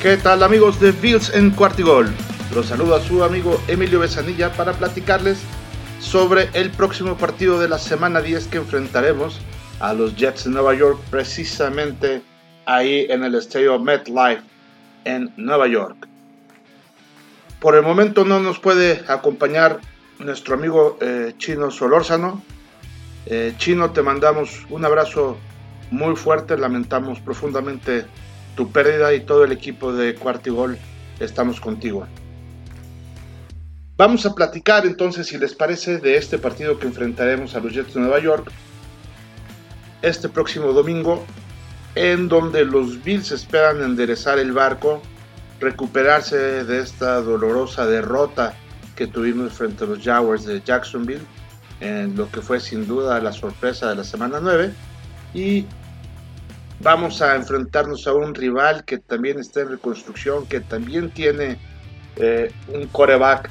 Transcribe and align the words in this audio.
¿Qué 0.00 0.16
tal 0.16 0.42
amigos 0.42 0.80
de 0.80 0.92
Bills 0.92 1.30
en 1.34 1.50
Cuartigol? 1.50 2.10
Los 2.54 2.68
saluda 2.68 3.02
su 3.02 3.22
amigo 3.22 3.60
Emilio 3.68 4.00
Besanilla 4.00 4.50
para 4.50 4.72
platicarles 4.72 5.42
sobre 6.00 6.48
el 6.54 6.70
próximo 6.70 7.18
partido 7.18 7.60
de 7.60 7.68
la 7.68 7.78
semana 7.78 8.22
10 8.22 8.46
que 8.46 8.56
enfrentaremos 8.56 9.42
a 9.78 9.92
los 9.92 10.16
Jets 10.16 10.44
de 10.44 10.52
Nueva 10.52 10.72
York 10.72 10.98
precisamente 11.10 12.22
ahí 12.64 13.08
en 13.10 13.24
el 13.24 13.34
estadio 13.34 13.78
MetLife 13.78 14.40
en 15.04 15.34
Nueva 15.36 15.68
York. 15.68 16.08
Por 17.60 17.74
el 17.74 17.82
momento 17.82 18.24
no 18.24 18.40
nos 18.40 18.58
puede 18.58 19.04
acompañar 19.06 19.80
nuestro 20.18 20.54
amigo 20.54 20.96
eh, 21.02 21.34
Chino 21.36 21.70
Solórzano. 21.70 22.42
Eh, 23.26 23.52
Chino, 23.58 23.90
te 23.90 24.00
mandamos 24.00 24.64
un 24.70 24.82
abrazo 24.82 25.36
muy 25.90 26.16
fuerte, 26.16 26.56
lamentamos 26.56 27.20
profundamente 27.20 28.06
tu 28.60 28.70
pérdida 28.70 29.14
y 29.14 29.20
todo 29.20 29.44
el 29.44 29.52
equipo 29.52 29.90
de 29.90 30.14
Cuartigol 30.14 30.76
estamos 31.18 31.58
contigo. 31.58 32.06
Vamos 33.96 34.26
a 34.26 34.34
platicar 34.34 34.84
entonces, 34.84 35.28
si 35.28 35.38
les 35.38 35.54
parece, 35.54 35.96
de 35.96 36.18
este 36.18 36.36
partido 36.36 36.78
que 36.78 36.86
enfrentaremos 36.86 37.54
a 37.54 37.60
los 37.60 37.72
Jets 37.72 37.94
de 37.94 38.00
Nueva 38.00 38.18
York 38.18 38.50
este 40.02 40.28
próximo 40.28 40.74
domingo, 40.74 41.24
en 41.94 42.28
donde 42.28 42.66
los 42.66 43.02
Bills 43.02 43.32
esperan 43.32 43.82
enderezar 43.82 44.38
el 44.38 44.52
barco, 44.52 45.00
recuperarse 45.58 46.36
de 46.62 46.80
esta 46.80 47.22
dolorosa 47.22 47.86
derrota 47.86 48.52
que 48.94 49.06
tuvimos 49.06 49.54
frente 49.54 49.84
a 49.84 49.86
los 49.86 50.04
Jaguars 50.04 50.44
de 50.44 50.60
Jacksonville, 50.60 51.24
en 51.80 52.14
lo 52.14 52.30
que 52.30 52.42
fue 52.42 52.60
sin 52.60 52.86
duda 52.86 53.22
la 53.22 53.32
sorpresa 53.32 53.88
de 53.88 53.94
la 53.94 54.04
semana 54.04 54.38
9, 54.38 54.70
y 55.32 55.64
vamos 56.80 57.22
a 57.22 57.36
enfrentarnos 57.36 58.06
a 58.06 58.14
un 58.14 58.34
rival 58.34 58.84
que 58.84 58.98
también 58.98 59.38
está 59.38 59.60
en 59.60 59.70
reconstrucción, 59.70 60.46
que 60.46 60.60
también 60.60 61.10
tiene 61.10 61.58
eh, 62.16 62.52
un 62.68 62.86
coreback 62.88 63.50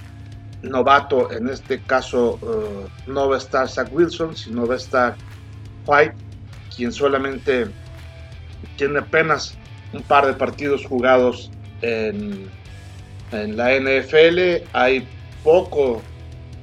novato, 0.62 1.32
en 1.32 1.48
este 1.50 1.80
caso 1.82 2.38
uh, 2.42 3.10
no 3.10 3.30
va 3.30 3.36
a 3.36 3.38
estar 3.38 3.70
Zach 3.70 3.90
Wilson, 3.94 4.36
sino 4.36 4.68
va 4.68 4.74
a 4.74 4.78
estar 4.78 5.16
White, 5.86 6.16
quien 6.76 6.92
solamente 6.92 7.68
tiene 8.76 9.00
apenas 9.00 9.58
un 9.94 10.02
par 10.04 10.26
de 10.26 10.34
partidos 10.34 10.86
jugados 10.86 11.50
en, 11.82 12.50
en 13.32 13.58
la 13.58 13.74
NFL. 13.74 14.66
Hay 14.74 15.08
poco, 15.44 16.02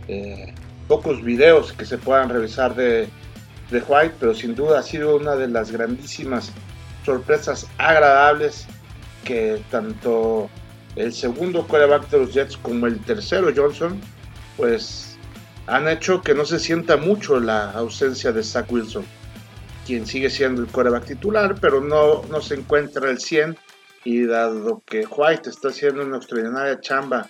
eh, 0.09 0.53
pocos 0.89 1.22
videos 1.22 1.72
que 1.72 1.87
se 1.87 1.97
puedan 1.98 2.28
revisar 2.28 2.75
de, 2.75 3.09
de 3.70 3.81
White, 3.81 4.14
pero 4.20 4.34
sin 4.34 4.55
duda 4.55 4.81
ha 4.81 4.83
sido 4.83 5.17
una 5.17 5.36
de 5.36 5.48
las 5.48 5.70
grandísimas 5.70 6.53
sorpresas 7.05 7.67
agradables 7.78 8.67
que 9.25 9.62
tanto 9.70 10.48
el 10.95 11.12
segundo 11.12 11.67
quarterback 11.67 12.09
de 12.11 12.19
los 12.19 12.33
Jets 12.33 12.56
como 12.56 12.87
el 12.87 12.98
tercero 13.00 13.53
Johnson, 13.55 14.00
pues 14.56 15.17
han 15.67 15.89
hecho 15.89 16.22
que 16.22 16.34
no 16.34 16.44
se 16.44 16.59
sienta 16.59 16.97
mucho 16.97 17.41
la 17.41 17.72
ausencia 17.72 18.33
de 18.33 18.42
Zach 18.42 18.70
Wilson, 18.70 19.05
quien 19.87 20.06
sigue 20.06 20.31
siendo 20.31 20.62
el 20.62 20.69
quarterback 20.69 21.06
titular, 21.06 21.56
pero 21.61 21.81
no, 21.81 22.22
no 22.31 22.41
se 22.41 22.55
encuentra 22.55 23.11
el 23.11 23.19
100 23.19 23.56
y 24.05 24.25
dado 24.25 24.83
que 24.87 25.05
White 25.05 25.50
está 25.50 25.69
haciendo 25.69 26.05
una 26.05 26.19
extraordinaria 26.19 26.81
chamba 26.81 27.28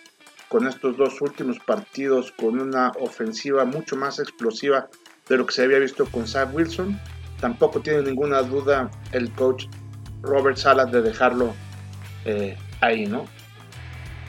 con 0.49 0.67
estos 0.67 0.97
dos 0.97 1.21
últimos 1.23 1.59
partidos 1.59 2.33
con 2.33 2.61
una 2.61 2.93
ofensiva 3.01 3.65
mucho 3.65 3.97
más 3.97 4.19
explosiva 4.19 4.89
de 5.29 5.37
lo 5.37 5.47
que 5.47 5.53
se 5.53 5.65
había 5.65 5.79
visto 5.79 6.07
con 6.07 6.27
Zach 6.27 6.55
Wilson, 6.55 7.01
tampoco 7.41 7.81
tiene 7.81 8.03
ninguna 8.03 8.43
duda 8.43 8.91
el 9.13 9.31
coach 9.33 9.67
Robert 10.23 10.57
Salas 10.57 10.91
de 10.93 11.03
dejarlo 11.03 11.55
eh, 12.25 12.57
ahí, 12.81 13.07
¿no? 13.07 13.27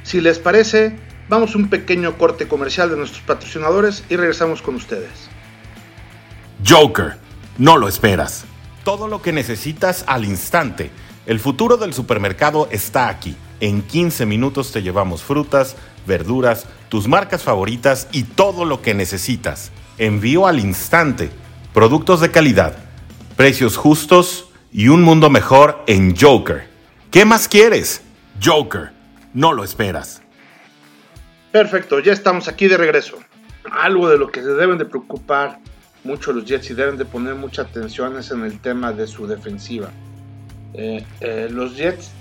Si 0.03 0.22
les 0.22 0.40
parece, 0.40 0.97
vamos 1.30 1.53
a 1.53 1.58
un 1.58 1.69
pequeño 1.69 2.18
corte 2.18 2.47
comercial 2.47 2.90
de 2.90 2.97
nuestros 2.97 3.22
patrocinadores 3.22 4.03
y 4.09 4.16
regresamos 4.16 4.62
con 4.62 4.75
ustedes. 4.75 5.30
Joker, 6.68 7.18
no 7.58 7.78
lo 7.78 7.88
esperas. 7.88 8.46
Todo 8.84 9.08
lo 9.08 9.22
que 9.22 9.34
necesitas 9.34 10.03
al 10.08 10.25
instante. 10.25 10.90
El 11.25 11.40
futuro 11.40 11.78
del 11.78 11.94
supermercado 11.94 12.69
está 12.72 13.09
aquí. 13.09 13.35
En 13.59 13.81
15 13.81 14.25
minutos 14.25 14.72
te 14.72 14.81
llevamos 14.81 15.24
frutas, 15.24 15.75
verduras, 16.08 16.66
tus 16.90 17.08
marcas 17.08 17.44
favoritas 17.44 18.08
y 18.12 18.24
todo 18.24 18.64
lo 18.66 18.81
que 18.81 18.94
necesitas. 18.94 19.72
Envío 19.97 20.46
al 20.46 20.59
instante. 20.59 21.31
Productos 21.74 22.22
de 22.22 22.30
calidad, 22.30 22.75
precios 23.35 23.78
justos 23.78 24.50
y 24.72 24.90
un 24.90 25.02
mundo 25.02 25.30
mejor 25.30 25.84
en 25.88 26.16
Joker. 26.16 26.68
¿Qué 27.09 27.25
más 27.25 27.47
quieres? 27.47 28.02
Joker 28.44 28.91
no 29.34 29.53
lo 29.53 29.63
esperas. 29.63 30.22
Perfecto, 31.52 32.00
ya 32.00 32.13
estamos 32.13 32.47
aquí 32.47 32.68
de 32.68 32.78
regreso. 32.78 33.18
Algo 33.72 34.08
de 34.09 34.18
lo 34.18 34.31
que 34.31 34.41
se 34.41 34.53
deben 34.53 34.78
de 34.78 34.85
preocupar 34.85 35.59
mucho 36.03 36.31
los 36.31 36.46
Jets 36.46 36.69
y 36.69 36.74
deben 36.75 36.97
de 36.97 37.06
poner 37.06 37.35
mucha 37.35 37.64
atención 37.64 38.18
es 38.18 38.31
en 38.31 38.44
el 38.44 38.59
tema 38.59 38.94
de 38.94 39.08
su 39.08 39.25
defensiva. 39.25 39.90
Eh, 40.74 41.03
eh, 41.22 41.47
los 41.52 41.75
Jets 41.75 42.12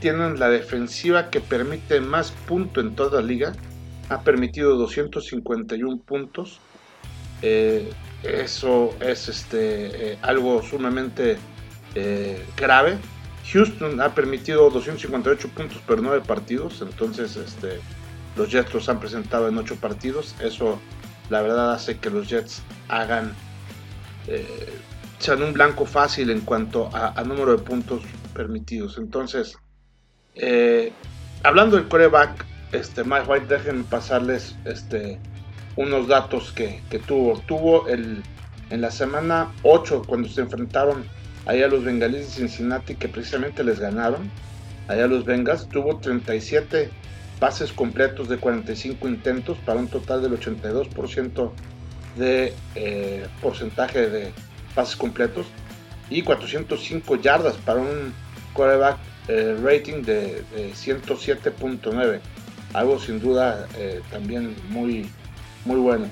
tienen 0.00 0.38
la 0.38 0.48
defensiva 0.48 1.30
que 1.30 1.40
permite 1.40 2.00
más 2.00 2.30
puntos 2.30 2.84
en 2.84 2.94
toda 2.94 3.20
la 3.20 3.26
liga. 3.26 3.52
Ha 4.08 4.22
permitido 4.22 4.76
251 4.76 5.98
puntos. 5.98 6.60
Eh, 7.42 7.90
eso 8.22 8.94
es 9.00 9.28
este, 9.28 10.18
algo 10.22 10.62
sumamente 10.62 11.38
grave 12.56 12.98
Houston 13.52 14.00
ha 14.00 14.14
permitido 14.14 14.68
258 14.70 15.48
puntos 15.48 15.78
por 15.78 16.02
9 16.02 16.22
partidos, 16.26 16.82
entonces 16.82 17.36
este, 17.36 17.80
los 18.36 18.50
Jets 18.50 18.74
los 18.74 18.88
han 18.88 19.00
presentado 19.00 19.48
en 19.48 19.56
8 19.56 19.76
partidos. 19.76 20.34
Eso 20.40 20.80
la 21.30 21.40
verdad 21.40 21.72
hace 21.72 21.98
que 21.98 22.10
los 22.10 22.28
Jets 22.28 22.62
hagan, 22.88 23.32
eh, 24.26 24.78
sean 25.18 25.42
un 25.42 25.52
blanco 25.54 25.86
fácil 25.86 26.30
en 26.30 26.40
cuanto 26.42 26.90
a, 26.92 27.22
número 27.24 27.52
de 27.56 27.62
puntos 27.62 28.02
permitidos. 28.34 28.98
Entonces, 28.98 29.56
eh, 30.34 30.92
hablando 31.42 31.76
del 31.76 31.88
coreback, 31.88 32.44
este, 32.72 33.02
Mike 33.02 33.24
White, 33.26 33.46
déjenme 33.46 33.84
pasarles 33.84 34.56
este, 34.66 35.18
unos 35.78 36.08
datos 36.08 36.52
que, 36.52 36.80
que 36.90 36.98
tuvo. 36.98 37.38
Tuvo 37.46 37.86
el, 37.88 38.22
en 38.70 38.80
la 38.80 38.90
semana 38.90 39.52
8, 39.62 40.02
cuando 40.06 40.28
se 40.28 40.40
enfrentaron 40.40 41.04
allá 41.46 41.68
los 41.68 41.84
bengalíes 41.84 42.26
de 42.26 42.32
Cincinnati 42.32 42.96
que 42.96 43.08
precisamente 43.08 43.62
les 43.62 43.78
ganaron. 43.78 44.28
Allá 44.88 45.06
los 45.06 45.24
Bengals 45.24 45.68
tuvo 45.68 45.98
37 45.98 46.90
pases 47.38 47.72
completos 47.72 48.28
de 48.28 48.38
45 48.38 49.06
intentos 49.06 49.56
para 49.58 49.78
un 49.78 49.86
total 49.86 50.22
del 50.22 50.32
82% 50.32 51.52
de 52.16 52.52
eh, 52.74 53.26
porcentaje 53.40 54.10
de 54.10 54.32
pases 54.74 54.96
completos 54.96 55.46
y 56.10 56.22
405 56.22 57.16
yardas 57.16 57.54
para 57.58 57.80
un 57.80 58.12
quarterback 58.52 58.98
eh, 59.28 59.56
rating 59.62 60.02
de, 60.02 60.42
107.9 60.74 62.18
algo 62.72 62.98
sin 62.98 63.20
duda 63.20 63.68
eh, 63.76 64.00
también 64.10 64.56
muy 64.70 65.08
muy 65.68 65.80
bueno 65.80 66.08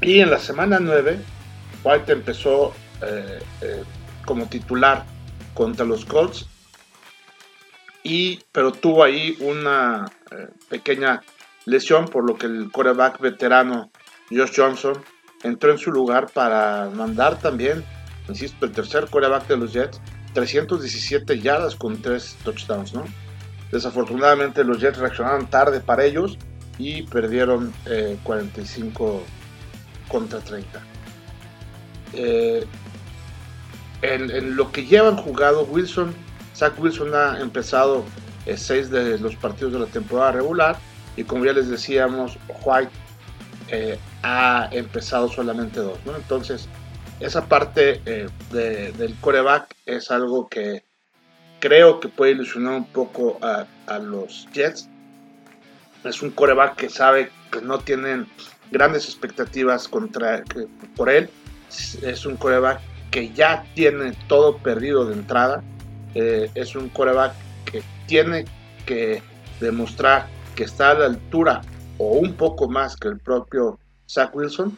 y 0.00 0.20
en 0.20 0.30
la 0.30 0.38
semana 0.38 0.78
9 0.80 1.18
White 1.84 2.12
empezó 2.12 2.72
como 4.24 4.46
titular 4.46 5.04
contra 5.54 5.84
los 5.84 6.04
Colts. 6.04 6.46
Y, 8.02 8.40
pero 8.52 8.72
tuvo 8.72 9.02
ahí 9.02 9.36
una 9.40 10.10
eh, 10.30 10.48
pequeña 10.68 11.22
lesión, 11.66 12.06
por 12.06 12.24
lo 12.24 12.36
que 12.36 12.46
el 12.46 12.70
coreback 12.70 13.20
veterano 13.20 13.90
Josh 14.30 14.52
Johnson 14.56 14.94
entró 15.42 15.72
en 15.72 15.78
su 15.78 15.90
lugar 15.90 16.28
para 16.32 16.88
mandar 16.94 17.38
también, 17.38 17.84
insisto, 18.28 18.66
el 18.66 18.72
tercer 18.72 19.08
coreback 19.10 19.46
de 19.46 19.56
los 19.56 19.72
Jets, 19.72 20.00
317 20.34 21.40
yardas 21.40 21.74
con 21.74 22.00
3 22.00 22.36
touchdowns, 22.44 22.94
¿no? 22.94 23.04
Desafortunadamente 23.72 24.64
los 24.64 24.80
Jets 24.80 24.98
reaccionaron 24.98 25.48
tarde 25.48 25.80
para 25.80 26.04
ellos 26.04 26.38
y 26.78 27.02
perdieron 27.02 27.72
45 28.22 29.16
eh, 29.16 30.08
contra 30.08 30.40
30. 30.40 30.80
Eh, 32.14 32.64
en, 34.02 34.56
lo 34.56 34.70
que 34.70 34.86
llevan 34.86 35.16
jugado 35.16 35.64
Wilson, 35.64 36.14
Zach 36.54 36.78
Wilson 36.78 37.14
ha 37.14 37.40
empezado 37.40 38.04
eh, 38.46 38.56
seis 38.56 38.90
de 38.90 39.18
los 39.18 39.36
partidos 39.36 39.72
de 39.72 39.80
la 39.80 39.86
temporada 39.86 40.32
regular 40.32 40.78
y 41.16 41.24
como 41.24 41.44
ya 41.44 41.52
les 41.52 41.68
decíamos, 41.68 42.38
White 42.64 42.92
eh, 43.70 43.98
ha 44.22 44.68
empezado 44.72 45.28
solamente 45.28 45.80
dos. 45.80 45.98
Entonces, 46.06 46.68
esa 47.20 47.46
parte 47.46 48.00
eh, 48.06 48.28
del 48.52 49.14
coreback 49.20 49.74
es 49.84 50.10
algo 50.10 50.48
que 50.48 50.84
creo 51.58 51.98
que 51.98 52.08
puede 52.08 52.32
ilusionar 52.32 52.74
un 52.74 52.86
poco 52.86 53.38
a, 53.42 53.66
los 53.98 54.46
Jets. 54.52 54.88
Es 56.04 56.22
un 56.22 56.30
coreback 56.30 56.76
que 56.76 56.88
sabe 56.88 57.30
que 57.50 57.60
no 57.60 57.78
tienen 57.78 58.26
grandes 58.70 59.06
expectativas 59.06 59.88
contra, 59.88 60.42
por 60.96 61.10
él. 61.10 61.28
Es 62.02 62.24
un 62.26 62.36
coreback 62.36 62.80
que 63.10 63.30
ya 63.32 63.64
tiene 63.74 64.12
todo 64.28 64.58
perdido 64.58 65.06
de 65.06 65.14
entrada. 65.14 65.62
Eh, 66.14 66.50
es 66.54 66.74
un 66.74 66.88
coreback 66.88 67.34
que 67.64 67.82
tiene 68.06 68.44
que 68.86 69.22
demostrar 69.60 70.26
que 70.54 70.64
está 70.64 70.90
a 70.90 70.94
la 70.94 71.06
altura 71.06 71.62
o 71.98 72.12
un 72.12 72.34
poco 72.34 72.68
más 72.68 72.96
que 72.96 73.08
el 73.08 73.18
propio 73.18 73.78
Zach 74.08 74.34
Wilson 74.34 74.76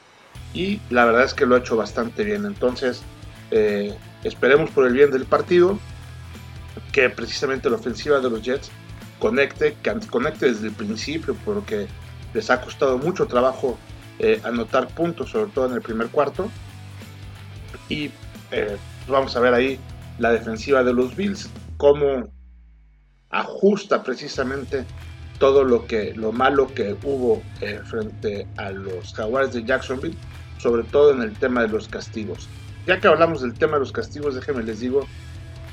y 0.52 0.80
la 0.90 1.04
verdad 1.04 1.24
es 1.24 1.34
que 1.34 1.46
lo 1.46 1.54
ha 1.54 1.58
hecho 1.58 1.76
bastante 1.76 2.24
bien. 2.24 2.44
Entonces, 2.44 3.02
eh, 3.50 3.94
esperemos 4.24 4.70
por 4.70 4.86
el 4.86 4.94
bien 4.94 5.10
del 5.10 5.24
partido 5.24 5.78
que 6.92 7.08
precisamente 7.10 7.70
la 7.70 7.76
ofensiva 7.76 8.18
de 8.20 8.30
los 8.30 8.42
Jets 8.42 8.70
conecte, 9.20 9.76
que 9.82 9.94
conecte 10.10 10.46
desde 10.46 10.66
el 10.66 10.72
principio, 10.72 11.36
porque 11.44 11.86
les 12.34 12.50
ha 12.50 12.60
costado 12.60 12.98
mucho 12.98 13.26
trabajo 13.26 13.78
eh, 14.18 14.40
anotar 14.42 14.88
puntos, 14.88 15.30
sobre 15.30 15.52
todo 15.52 15.66
en 15.66 15.74
el 15.74 15.82
primer 15.82 16.08
cuarto. 16.08 16.50
Y 17.88 18.10
eh, 18.50 18.76
vamos 19.06 19.36
a 19.36 19.40
ver 19.40 19.54
ahí 19.54 19.78
la 20.18 20.32
defensiva 20.32 20.82
de 20.82 20.92
los 20.92 21.14
Bills, 21.14 21.48
cómo 21.76 22.28
ajusta 23.30 24.02
precisamente 24.02 24.84
todo 25.38 25.64
lo 25.64 25.86
que 25.86 26.12
lo 26.14 26.32
malo 26.32 26.66
que 26.66 26.96
hubo 27.02 27.42
eh, 27.60 27.80
frente 27.84 28.46
a 28.56 28.70
los 28.70 29.14
Jaguars 29.14 29.54
de 29.54 29.64
Jacksonville, 29.64 30.16
sobre 30.58 30.82
todo 30.84 31.12
en 31.12 31.22
el 31.22 31.32
tema 31.32 31.62
de 31.62 31.68
los 31.68 31.88
castigos. 31.88 32.48
Ya 32.86 33.00
que 33.00 33.08
hablamos 33.08 33.40
del 33.40 33.54
tema 33.54 33.74
de 33.74 33.80
los 33.80 33.92
castigos, 33.92 34.34
déjenme 34.34 34.62
les 34.62 34.80
digo 34.80 35.06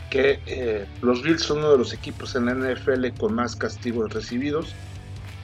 que 0.09 0.39
eh, 0.45 0.85
los 1.01 1.21
Bills 1.21 1.41
son 1.41 1.59
uno 1.59 1.71
de 1.71 1.77
los 1.77 1.93
equipos 1.93 2.35
en 2.35 2.45
la 2.45 2.53
NFL 2.53 3.07
con 3.19 3.33
más 3.33 3.55
castigos 3.55 4.13
recibidos 4.13 4.73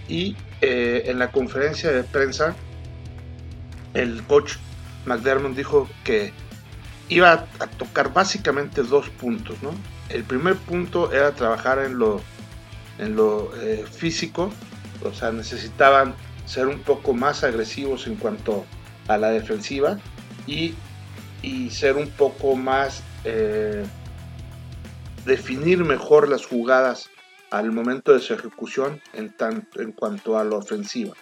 y 0.07 0.35
eh, 0.61 1.03
en 1.05 1.19
la 1.19 1.31
conferencia 1.31 1.91
de 1.91 2.03
prensa 2.03 2.55
el 3.93 4.23
coach 4.23 4.55
McDermott 5.05 5.55
dijo 5.55 5.89
que 6.03 6.33
iba 7.09 7.31
a 7.59 7.67
tocar 7.77 8.13
básicamente 8.13 8.83
dos 8.83 9.09
puntos, 9.09 9.61
¿no? 9.61 9.71
El 10.09 10.23
primer 10.23 10.55
punto 10.55 11.11
era 11.11 11.33
trabajar 11.33 11.79
en 11.79 11.97
lo, 11.97 12.21
en 12.97 13.15
lo 13.15 13.51
eh, 13.61 13.85
físico, 13.89 14.51
o 15.03 15.13
sea, 15.13 15.31
necesitaban 15.31 16.15
ser 16.45 16.67
un 16.67 16.79
poco 16.79 17.13
más 17.13 17.43
agresivos 17.43 18.07
en 18.07 18.15
cuanto 18.15 18.65
a 19.07 19.17
la 19.17 19.29
defensiva 19.29 19.97
y, 20.47 20.73
y 21.41 21.69
ser 21.69 21.97
un 21.97 22.09
poco 22.09 22.55
más, 22.55 23.03
definir 25.25 25.83
mejor 25.83 26.29
las 26.29 26.45
jugadas 26.45 27.09
al 27.51 27.71
momento 27.71 28.13
de 28.13 28.19
su 28.19 28.33
ejecución 28.33 29.01
en, 29.13 29.31
tanto, 29.31 29.81
en 29.81 29.91
cuanto 29.91 30.37
a 30.37 30.43
la 30.43 30.55
ofensiva. 30.55 31.13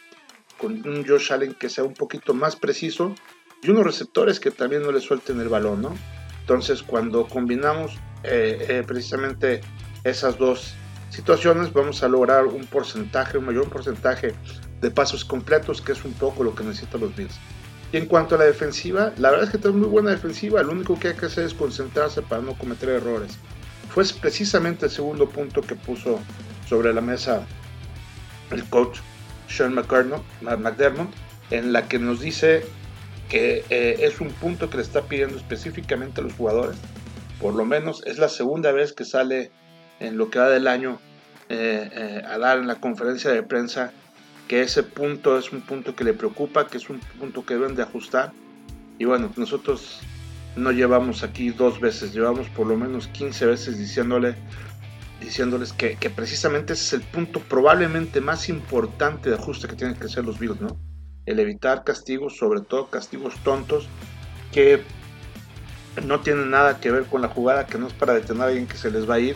Con 0.57 0.87
un 0.87 1.05
Josh 1.05 1.33
Allen 1.33 1.53
que 1.53 1.69
sea 1.69 1.83
un 1.83 1.93
poquito 1.93 2.33
más 2.33 2.55
preciso 2.55 3.13
y 3.61 3.69
unos 3.69 3.83
receptores 3.83 4.39
que 4.39 4.51
también 4.51 4.83
no 4.83 4.91
le 4.91 5.01
suelten 5.01 5.39
el 5.39 5.49
balón, 5.49 5.81
¿no? 5.81 5.95
Entonces, 6.39 6.81
cuando 6.83 7.27
combinamos 7.27 7.97
eh, 8.23 8.65
eh, 8.69 8.83
precisamente 8.85 9.61
esas 10.03 10.37
dos 10.37 10.73
situaciones, 11.09 11.73
vamos 11.73 12.01
a 12.03 12.07
lograr 12.07 12.45
un 12.45 12.65
porcentaje, 12.65 13.37
un 13.37 13.45
mayor 13.45 13.69
porcentaje 13.69 14.33
de 14.79 14.91
pasos 14.91 15.25
completos, 15.25 15.81
que 15.81 15.91
es 15.91 16.03
un 16.05 16.13
poco 16.13 16.43
lo 16.43 16.55
que 16.55 16.63
necesitan 16.63 17.01
los 17.01 17.15
Bills. 17.15 17.37
Y 17.91 17.97
en 17.97 18.05
cuanto 18.05 18.35
a 18.35 18.37
la 18.37 18.45
defensiva, 18.45 19.13
la 19.17 19.31
verdad 19.31 19.45
es 19.45 19.51
que 19.51 19.57
tenemos 19.57 19.81
muy 19.81 19.89
buena 19.89 20.11
defensiva, 20.11 20.63
lo 20.63 20.71
único 20.71 20.97
que 20.97 21.09
hay 21.09 21.15
que 21.15 21.25
hacer 21.25 21.43
es 21.43 21.53
concentrarse 21.53 22.21
para 22.21 22.41
no 22.41 22.57
cometer 22.57 22.89
errores. 22.89 23.37
Fue 23.93 24.05
precisamente 24.21 24.85
el 24.85 24.91
segundo 24.91 25.27
punto 25.27 25.61
que 25.61 25.75
puso 25.75 26.19
sobre 26.67 26.93
la 26.93 27.01
mesa 27.01 27.45
el 28.51 28.63
coach 28.69 28.99
Sean 29.49 29.73
McDermott, 29.73 31.13
en 31.49 31.73
la 31.73 31.87
que 31.89 31.99
nos 31.99 32.21
dice 32.21 32.65
que 33.29 33.65
eh, 33.69 33.97
es 33.99 34.21
un 34.21 34.29
punto 34.29 34.69
que 34.69 34.77
le 34.77 34.83
está 34.83 35.01
pidiendo 35.01 35.35
específicamente 35.35 36.21
a 36.21 36.23
los 36.23 36.33
jugadores. 36.33 36.77
Por 37.41 37.53
lo 37.53 37.65
menos 37.65 38.01
es 38.05 38.17
la 38.17 38.29
segunda 38.29 38.71
vez 38.71 38.93
que 38.93 39.03
sale 39.03 39.51
en 39.99 40.17
lo 40.17 40.29
que 40.29 40.39
va 40.39 40.49
del 40.49 40.67
año 40.67 40.99
eh, 41.49 41.89
eh, 41.91 42.21
a 42.25 42.37
dar 42.37 42.59
en 42.59 42.67
la 42.67 42.75
conferencia 42.75 43.31
de 43.31 43.43
prensa 43.43 43.91
que 44.47 44.61
ese 44.61 44.83
punto 44.83 45.37
es 45.37 45.51
un 45.51 45.61
punto 45.61 45.95
que 45.95 46.05
le 46.05 46.13
preocupa, 46.13 46.67
que 46.67 46.77
es 46.77 46.89
un 46.89 46.99
punto 47.19 47.45
que 47.45 47.55
deben 47.55 47.75
de 47.75 47.83
ajustar. 47.83 48.31
Y 48.99 49.05
bueno, 49.05 49.31
nosotros 49.35 49.99
no 50.55 50.71
llevamos 50.71 51.23
aquí 51.23 51.49
dos 51.49 51.79
veces, 51.79 52.13
llevamos 52.13 52.49
por 52.49 52.67
lo 52.67 52.77
menos 52.77 53.07
15 53.07 53.45
veces 53.45 53.77
diciéndole, 53.77 54.35
diciéndoles 55.19 55.73
que, 55.73 55.95
que 55.95 56.09
precisamente 56.09 56.73
ese 56.73 56.83
es 56.83 56.93
el 56.93 57.01
punto 57.01 57.39
probablemente 57.39 58.21
más 58.21 58.49
importante 58.49 59.29
de 59.29 59.35
ajuste 59.35 59.67
que 59.67 59.75
tienen 59.75 59.95
que 59.95 60.05
hacer 60.05 60.25
los 60.25 60.39
Bills, 60.39 60.59
¿no? 60.59 60.77
el 61.25 61.39
evitar 61.39 61.83
castigos, 61.83 62.37
sobre 62.37 62.61
todo 62.61 62.87
castigos 62.87 63.35
tontos, 63.43 63.87
que 64.51 64.81
no 66.05 66.21
tienen 66.21 66.49
nada 66.49 66.79
que 66.79 66.91
ver 66.91 67.05
con 67.05 67.21
la 67.21 67.27
jugada, 67.27 67.67
que 67.67 67.77
no 67.77 67.87
es 67.87 67.93
para 67.93 68.13
detener 68.13 68.43
a 68.43 68.45
alguien 68.47 68.67
que 68.67 68.77
se 68.77 68.91
les 68.91 69.09
va 69.09 69.15
a 69.15 69.19
ir, 69.19 69.35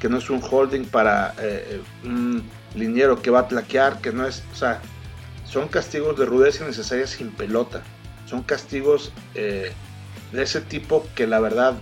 que 0.00 0.08
no 0.08 0.18
es 0.18 0.30
un 0.30 0.40
holding 0.42 0.84
para 0.84 1.34
eh, 1.38 1.80
un 2.04 2.42
liniero 2.74 3.20
que 3.20 3.30
va 3.30 3.40
a 3.40 3.48
plaquear, 3.48 4.00
que 4.00 4.12
no 4.12 4.26
es, 4.26 4.44
o 4.52 4.56
sea, 4.56 4.80
son 5.44 5.68
castigos 5.68 6.18
de 6.18 6.26
rudeza 6.26 6.64
innecesaria 6.64 7.06
sin 7.06 7.30
pelota, 7.30 7.82
son 8.26 8.42
castigos 8.42 9.12
eh, 9.34 9.72
de 10.32 10.42
ese 10.42 10.60
tipo 10.60 11.06
que 11.14 11.26
la 11.26 11.40
verdad 11.40 11.74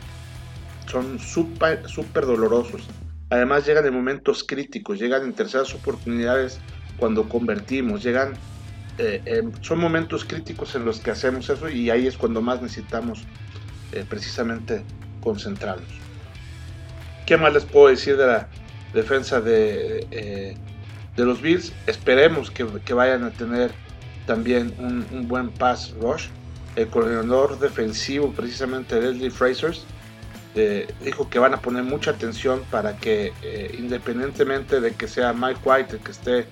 son 0.87 1.19
súper, 1.19 1.89
súper 1.89 2.27
dolorosos. 2.27 2.87
Además 3.31 3.67
llegan 3.67 3.87
en 3.87 3.95
momentos 3.95 4.45
críticos, 4.45 4.99
llegan 4.99 5.25
en 5.25 5.33
terceras 5.33 5.75
oportunidades 5.75 6.61
cuando 6.99 7.29
convertimos, 7.29 8.03
llegan 8.03 8.35
eh, 8.97 9.21
eh, 9.27 9.43
son 9.61 9.81
momentos 9.81 10.25
críticos 10.25 10.77
en 10.77 10.85
los 10.85 11.01
que 11.01 11.11
hacemos 11.11 11.51
eso 11.51 11.69
y 11.69 11.91
ahí 11.91 12.07
es 12.07 12.17
cuando 12.17 12.41
más 12.41 12.63
necesitamos 12.63 13.25
eh, 13.93 14.05
precisamente 14.09 14.85
concentrarnos. 15.21 15.89
¿Qué 17.27 17.37
más 17.37 17.53
les 17.53 17.65
puedo 17.65 17.89
decir 17.89 18.17
de 18.17 18.27
la 18.27 18.49
defensa 18.93 19.41
de, 19.41 20.57
de 21.17 21.25
los 21.25 21.41
Bills? 21.41 21.73
Esperemos 21.87 22.51
que, 22.51 22.67
que, 22.85 22.95
vayan 22.95 23.25
a 23.25 23.31
tener 23.31 23.73
también 24.27 24.73
un, 24.79 25.27
buen 25.27 25.51
pass 25.51 25.93
rush. 26.01 26.29
El 26.77 26.89
coordinador 26.89 27.59
defensivo, 27.59 28.33
precisamente 28.33 29.01
Leslie 29.01 29.31
Frasers, 29.31 29.85
dijo 31.03 31.29
que 31.29 31.41
van 31.41 31.53
a 31.53 31.61
poner 31.61 31.83
mucha 31.83 32.13
atención 32.13 32.63
para 32.71 32.97
que, 32.97 33.33
independientemente 33.77 34.81
de 34.81 34.93
que 34.93 35.09
sea 35.09 35.33
Mike 35.33 35.61
White 35.65 35.97
el 35.97 36.03
que 36.03 36.11
esté 36.13 36.47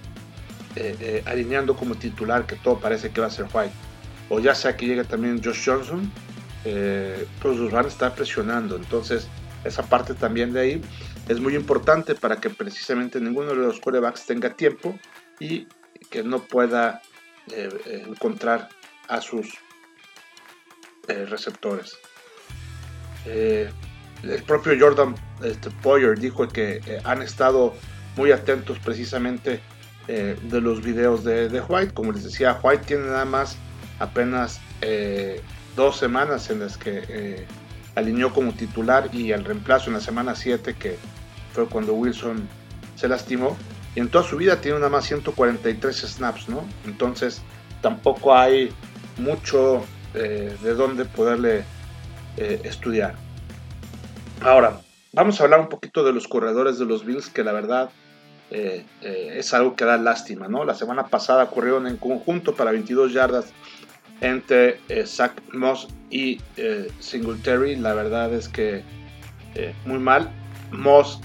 eh, 0.75 0.97
eh, 1.01 1.23
alineando 1.27 1.77
como 1.77 1.97
titular, 1.97 2.47
que 2.47 2.57
todo 2.57 2.79
parece 2.79 3.11
que 3.11 3.21
va 3.21 3.27
a 3.27 3.31
ser 3.31 3.45
White, 3.53 3.75
o 4.31 4.41
ya 4.41 4.55
sea 4.55 4.75
que 4.75 4.87
llegue 4.87 5.05
también 5.05 5.43
Josh 5.45 5.67
Johnson, 5.67 6.11
eh, 6.65 7.27
pues 7.43 7.59
los 7.59 7.71
van 7.71 7.85
a 7.85 7.89
estar 7.89 8.15
presionando. 8.15 8.77
Entonces, 8.77 9.29
esa 9.65 9.83
parte 9.83 10.15
también 10.15 10.55
de 10.55 10.61
ahí 10.61 10.83
es 11.29 11.41
muy 11.41 11.57
importante 11.57 12.15
para 12.15 12.37
que 12.37 12.49
precisamente 12.49 13.21
ninguno 13.21 13.51
de 13.51 13.57
los 13.57 13.81
quarterbacks 13.81 14.25
tenga 14.25 14.55
tiempo 14.55 14.99
y 15.39 15.67
que 16.09 16.23
no 16.23 16.43
pueda 16.43 17.03
encontrar 17.87 18.71
a 19.09 19.21
sus 19.21 19.53
receptores. 21.07 21.99
el 23.25 24.43
propio 24.47 24.73
Jordan 24.79 25.15
este, 25.43 25.71
Poyer 25.83 26.19
dijo 26.19 26.47
que 26.49 26.81
han 27.05 27.23
estado 27.23 27.75
muy 28.17 28.33
atentos 28.33 28.79
precisamente 28.79 29.61
eh, 30.09 30.37
de 30.43 30.61
los 30.61 30.83
videos 30.83 31.25
de, 31.25 31.63
White. 31.69 31.95
Como 31.95 32.13
les 32.13 32.25
decía, 32.25 32.59
White 32.63 32.85
tiene 32.87 33.07
nada 33.07 33.25
más 33.25 33.57
apenas 33.99 34.61
eh, 34.81 35.41
dos 35.77 35.97
semanas 35.97 36.51
en 36.51 36.61
las 36.61 36.77
que 36.77 37.05
eh, 37.09 37.47
alineó 37.95 38.33
como 38.33 38.53
titular 38.53 39.09
y 39.13 39.33
el 39.33 39.45
reemplazo 39.45 39.91
en 39.91 39.95
la 39.95 40.01
semana 40.01 40.35
7 40.35 40.75
que 40.75 40.97
fue 41.53 41.67
cuando 41.67 41.95
Wilson 41.95 42.49
se 42.97 43.09
lastimó. 43.09 43.57
Y 43.95 44.01
en 44.01 44.09
toda 44.09 44.25
su 44.25 44.37
vida 44.37 44.61
tiene 44.61 44.79
nada 44.79 44.91
más 44.91 45.05
143 45.05 45.97
snaps, 45.97 46.49
¿no? 46.49 46.65
Entonces 46.85 47.43
tampoco 47.81 48.35
hay 48.35 48.73
mucho 49.19 49.85
de 50.15 50.75
dónde 50.75 51.05
poderle 51.05 51.65
estudiar. 52.37 53.15
Ahora, 54.41 54.81
vamos 55.13 55.41
a 55.41 55.45
hablar 55.45 55.61
un 55.61 55.69
poquito 55.69 56.03
de 56.05 56.13
los 56.13 56.27
corredores 56.27 56.79
de 56.79 56.85
los 56.85 57.05
Bills 57.05 57.29
que 57.29 57.45
la 57.45 57.53
verdad 57.53 57.91
eh, 58.55 58.85
eh, 59.01 59.37
es 59.39 59.55
algo 59.55 59.77
que 59.77 59.87
da 59.87 59.97
lástima, 59.97 60.47
¿no? 60.47 60.65
La 60.65 60.75
semana 60.75 61.07
pasada 61.07 61.47
corrieron 61.47 61.87
en 61.87 61.97
conjunto 61.97 62.55
para 62.55 62.71
22 62.71 63.15
yardas 63.15 63.53
entre 64.21 64.79
eh, 64.91 65.07
Zach 65.07 65.33
Moss 65.53 65.89
y 66.11 66.39
Singletary. 67.01 67.77
La 67.77 67.95
verdad 67.95 68.33
es 68.35 68.49
que 68.49 68.83
muy 69.87 69.99
mal. 69.99 70.31
Moss 70.71 71.21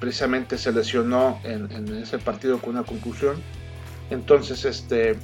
precisamente 0.00 0.58
se 0.58 0.72
lesionó 0.72 1.40
en, 1.44 1.70
ese 2.02 2.18
partido 2.18 2.58
con 2.58 2.70
una 2.70 2.82
conclusión. 2.82 3.36
Entonces, 4.10 4.64
este, 4.64 5.16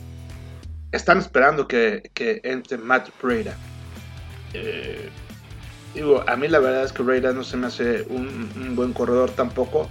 están 0.93 1.19
esperando 1.19 1.66
que, 1.69 2.11
entre 2.45 2.78
Matt 2.78 3.09
Breda. 3.23 3.57
digo, 5.95 6.25
a 6.26 6.37
mí 6.37 6.49
la 6.49 6.59
verdad 6.59 6.85
es 6.85 6.93
que 6.93 7.02
Breda 7.02 7.33
no 7.33 7.45
se 7.45 7.57
me 7.57 7.66
hace 7.66 8.02
un 8.09 8.75
buen 8.75 8.93
corredor 8.93 9.31
tampoco 9.31 9.88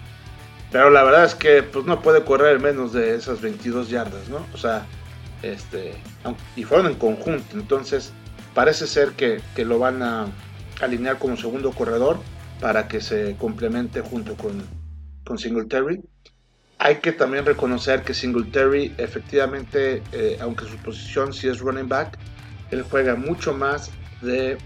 pero 0.75 0.89
la 0.89 1.03
verdad 1.03 1.23
es 1.23 1.35
que 1.35 1.63
pues 1.63 1.85
no 1.85 2.01
puede 2.01 2.25
correr 2.25 2.59
menos 2.59 2.91
de 2.91 3.15
esas 3.15 3.39
22 3.39 3.89
yardas, 3.89 4.27
¿no? 4.27 4.45
O 4.53 4.57
sea, 4.57 4.85
este, 5.41 5.93
y 6.57 6.65
fueron 6.65 6.87
en 6.87 6.95
conjunto, 6.95 7.45
entonces 7.53 8.11
parece 8.53 8.85
ser 8.85 9.11
que, 9.11 9.41
lo 9.63 9.79
van 9.79 10.03
a 10.03 10.27
alinear 10.81 11.17
como 11.17 11.37
segundo 11.37 11.71
corredor 11.71 12.19
para 12.59 12.89
que 12.89 12.99
se 12.99 13.37
complemente 13.37 14.01
junto 14.01 14.35
con, 14.35 14.63
con 15.23 15.37
Singletary. 15.37 16.01
Hay 16.77 16.97
que 16.97 17.13
también 17.13 17.45
reconocer 17.45 18.03
que 18.03 18.13
Singletary 18.13 18.93
efectivamente, 18.97 20.03
eh, 20.11 20.37
aunque 20.41 20.65
su 20.65 20.77
posición 20.77 21.33
sí 21.33 21.47
es 21.47 21.59
running 21.59 21.87
back, 21.87 22.17
él 22.69 22.83
juega 22.83 23.15
mucho 23.15 23.53
más 23.53 23.91
de 24.21 24.57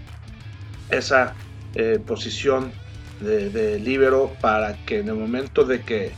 esa 0.90 1.34
eh, 1.74 2.00
posición 2.04 2.72
de, 3.20 3.78
libero 3.78 4.34
para 4.40 4.74
que 4.86 4.98
en 4.98 5.08
el 5.08 5.14
momento 5.14 5.64
de 5.64 5.82
que 5.82 6.12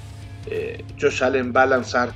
eh, 0.46 0.84
Josh 1.00 1.22
Allen 1.22 1.52
va 1.54 1.64
a 1.64 1.66
lanzar 1.66 2.14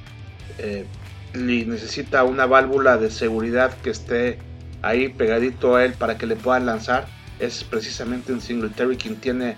y 1.35 1.65
necesita 1.67 2.25
una 2.25 2.47
válvula 2.47 2.97
de 2.97 3.11
seguridad 3.11 3.75
que 3.83 3.91
esté 3.91 4.39
ahí 4.81 5.11
pegadito 5.11 5.77
a 5.77 5.85
él 5.85 5.93
para 5.93 6.17
que 6.17 6.27
le 6.27 6.37
puedan 6.37 6.65
lanzar, 6.65 7.07
es 7.41 7.63
precisamente 7.63 8.33
en 8.33 8.41
Singletary 8.41 8.97
quien 8.97 9.17
tiene 9.17 9.57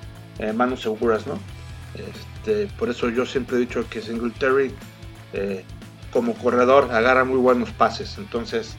manos 0.54 0.82
seguras, 0.82 1.26
¿no? 1.26 1.38
Este, 1.94 2.66
por 2.78 2.88
eso 2.88 3.08
yo 3.08 3.26
siempre 3.26 3.56
he 3.56 3.60
dicho 3.60 3.88
que 3.88 4.00
Singletary 4.00 4.72
eh, 5.32 5.64
como 6.12 6.34
corredor 6.34 6.90
agarra 6.92 7.24
muy 7.24 7.38
buenos 7.38 7.70
pases. 7.70 8.16
Entonces, 8.18 8.76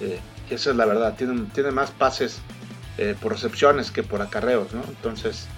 eh, 0.00 0.20
esa 0.50 0.70
es 0.70 0.76
la 0.76 0.86
verdad. 0.86 1.16
Tiene, 1.16 1.70
más 1.70 1.90
pases 1.90 2.40
eh, 2.98 3.14
por 3.20 3.32
recepciones 3.32 3.90
que 3.90 4.02
por 4.02 4.22
acarreos. 4.22 4.68
Entonces, 4.88 5.48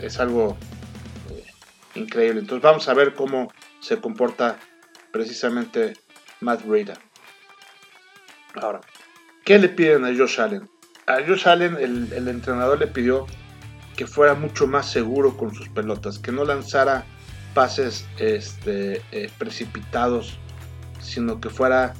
es 0.00 0.20
algo 0.20 0.56
increíble. 1.94 2.40
Entonces, 2.40 2.62
vamos 2.62 2.88
a 2.88 2.94
ver 2.94 3.14
cómo 3.14 3.52
se 3.80 3.98
comporta 3.98 4.58
precisamente 5.12 5.96
Matt 6.40 6.64
Breida. 6.64 6.94
Ahora, 8.54 8.80
¿qué 9.44 9.58
le 9.58 9.68
piden 9.68 10.04
a 10.04 10.08
Josh 10.08 10.40
Allen? 10.40 10.68
A 11.06 11.18
Josh 11.26 11.48
Allen, 11.48 11.76
el 11.76 12.28
entrenador 12.28 12.78
le 12.78 12.86
pidió 12.86 13.26
que 13.98 14.06
fuera 14.06 14.34
mucho 14.34 14.68
más 14.68 14.88
seguro 14.88 15.36
con 15.36 15.52
sus 15.52 15.68
pelotas, 15.70 16.20
que 16.20 16.30
no 16.30 16.44
lanzara 16.44 17.04
pases 17.52 18.06
este, 18.18 19.02
eh, 19.10 19.28
precipitados, 19.38 20.38
sino 21.00 21.40
que 21.40 21.50
fuera 21.50 21.94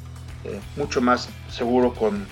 eh, 0.44 0.60
mucho 0.76 1.00
más 1.00 1.28
seguro 1.50 1.92
con, 1.92 2.24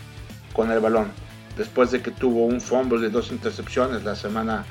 con, 0.52 0.70
el 0.70 0.78
balón, 0.78 1.10
después 1.58 1.90
de 1.90 2.00
que 2.00 2.12
tuvo 2.12 2.46
un 2.46 2.60
fumble 2.60 3.00
de 3.00 3.10
dos 3.10 3.32
intercepciones 3.32 4.04
la 4.04 4.14
semana 4.14 4.64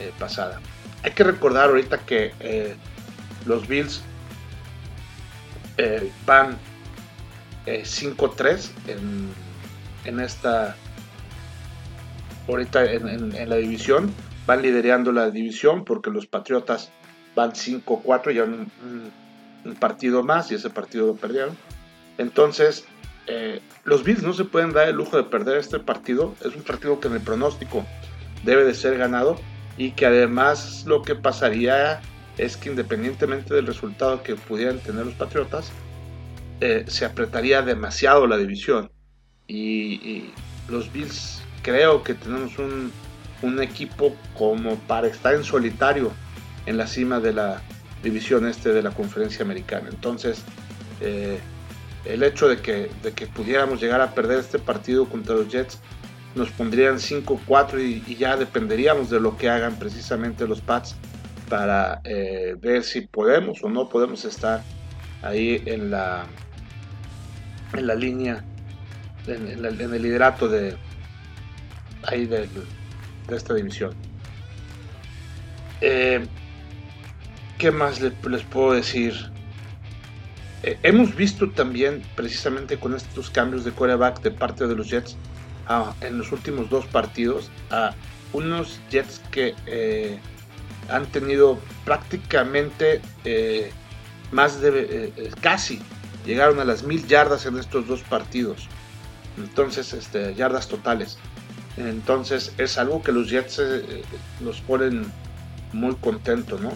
eh, 0.00 0.10
pasada. 0.18 0.60
Hay 1.04 1.12
que 1.12 1.22
recordar 1.22 1.68
ahorita 1.68 1.98
que 1.98 2.74
los 3.46 3.68
Bills 3.68 4.02
van 6.26 6.58
5-3 7.66 8.68
en, 8.88 9.28
en 10.06 10.18
esta 10.18 10.74
ahorita 12.48 12.84
en, 12.84 13.48
la 13.48 13.56
división. 13.56 14.12
Van 14.46 14.62
liderando 14.62 15.12
la 15.12 15.30
división 15.30 15.84
porque 15.84 16.10
los 16.10 16.26
Patriotas 16.26 16.90
van 17.34 17.52
5-4, 17.52 18.32
ya 18.32 18.44
un, 18.44 18.70
un, 19.64 19.74
partido 19.76 20.22
más 20.22 20.52
y 20.52 20.54
ese 20.54 20.70
partido 20.70 21.06
lo 21.06 21.14
perdieron. 21.16 21.56
Entonces, 22.18 22.84
eh, 23.26 23.60
los 23.84 24.04
Bills 24.04 24.22
no 24.22 24.32
se 24.32 24.44
pueden 24.44 24.72
dar 24.72 24.88
el 24.88 24.96
lujo 24.96 25.16
de 25.16 25.24
perder 25.24 25.56
este 25.58 25.78
partido. 25.78 26.34
Es 26.44 26.54
un 26.54 26.62
partido 26.62 27.00
que 27.00 27.08
en 27.08 27.14
el 27.14 27.20
pronóstico 27.20 27.84
debe 28.44 28.64
de 28.64 28.74
ser 28.74 28.98
ganado 28.98 29.36
y 29.76 29.92
que 29.92 30.06
además 30.06 30.84
lo 30.86 31.02
que 31.02 31.14
pasaría 31.14 32.00
es 32.36 32.56
que 32.56 32.70
independientemente 32.70 33.54
del 33.54 33.66
resultado 33.66 34.22
que 34.22 34.36
pudieran 34.36 34.78
tener 34.78 35.06
los 35.06 35.14
Patriotas, 35.14 35.72
eh, 36.60 36.84
se 36.86 37.04
apretaría 37.04 37.62
demasiado 37.62 38.26
la 38.26 38.36
división 38.36 38.90
y, 39.46 39.94
y 39.94 40.30
los 40.68 40.92
Bills 40.92 41.42
creo 41.62 42.02
que 42.02 42.14
tenemos 42.14 42.58
un, 42.58 42.92
equipo 43.62 44.14
como 44.36 44.76
para 44.76 45.06
estar 45.06 45.34
en 45.34 45.44
solitario 45.44 46.12
en 46.66 46.76
la 46.76 46.86
cima 46.86 47.20
de 47.20 47.32
la 47.32 47.62
división 48.02 48.46
este 48.46 48.72
de 48.72 48.82
la 48.82 48.90
conferencia 48.90 49.44
americana. 49.44 49.88
Entonces, 49.90 50.42
eh, 51.00 51.38
el 52.04 52.22
hecho 52.22 52.48
de 52.48 52.58
que, 52.58 52.90
de 53.02 53.12
que 53.12 53.26
pudiéramos 53.26 53.80
llegar 53.80 54.00
a 54.00 54.12
perder 54.14 54.40
este 54.40 54.58
partido 54.58 55.06
contra 55.06 55.34
los 55.34 55.48
Jets 55.48 55.78
nos 56.34 56.50
pondrían 56.50 56.96
5-4 56.96 57.80
y, 58.06 58.16
ya 58.16 58.36
dependeríamos 58.36 59.08
de 59.08 59.20
lo 59.20 59.36
que 59.36 59.48
hagan 59.48 59.78
precisamente 59.78 60.46
los 60.48 60.60
Pats 60.60 60.96
para 61.48 62.00
eh, 62.04 62.56
ver 62.60 62.82
si 62.82 63.02
podemos 63.02 63.62
o 63.62 63.68
no 63.68 63.88
podemos 63.88 64.24
estar 64.24 64.62
ahí 65.22 65.62
en 65.66 65.90
la, 65.90 66.26
en 67.72 67.86
la 67.86 67.94
línea, 67.94 68.44
en 69.26 69.64
el 69.64 70.02
liderato 70.02 70.48
de, 70.48 70.76
ahí 72.06 72.26
de, 73.28 73.36
esta 73.36 73.54
división. 73.54 73.92
Eh, 75.80 76.26
¿Qué 77.58 77.70
más 77.70 78.00
les, 78.00 78.12
puedo 78.44 78.72
decir? 78.72 79.14
Eh, 80.62 80.78
hemos 80.82 81.14
visto 81.14 81.50
también, 81.50 82.02
precisamente 82.16 82.78
con 82.78 82.94
estos 82.94 83.30
cambios 83.30 83.64
de 83.64 83.72
quarterback 83.72 84.22
de 84.22 84.30
parte 84.30 84.66
de 84.66 84.74
los 84.74 84.88
Jets, 84.88 85.16
en 86.00 86.18
los 86.18 86.30
últimos 86.32 86.68
dos 86.68 86.86
partidos, 86.86 87.50
a 87.70 87.94
unos 88.32 88.80
Jets 88.90 89.20
que 89.30 89.54
eh, 89.66 90.18
han 90.90 91.06
tenido 91.06 91.58
prácticamente 91.84 93.00
más 94.32 94.60
de 94.60 95.32
casi 95.40 95.80
llegaron 96.24 96.58
a 96.60 96.64
las 96.64 96.82
mil 96.82 97.06
yardas 97.06 97.46
en 97.46 97.58
estos 97.58 97.86
dos 97.86 98.02
partidos. 98.02 98.68
Entonces, 99.36 99.92
este, 99.92 100.34
yardas 100.34 100.68
totales. 100.68 101.18
Entonces 101.76 102.52
es 102.58 102.78
algo 102.78 103.02
que 103.02 103.12
los 103.12 103.28
Jets 103.28 103.58
eh, 103.58 104.02
los 104.40 104.60
ponen 104.60 105.10
muy 105.72 105.94
contentos, 105.96 106.60
¿no? 106.60 106.72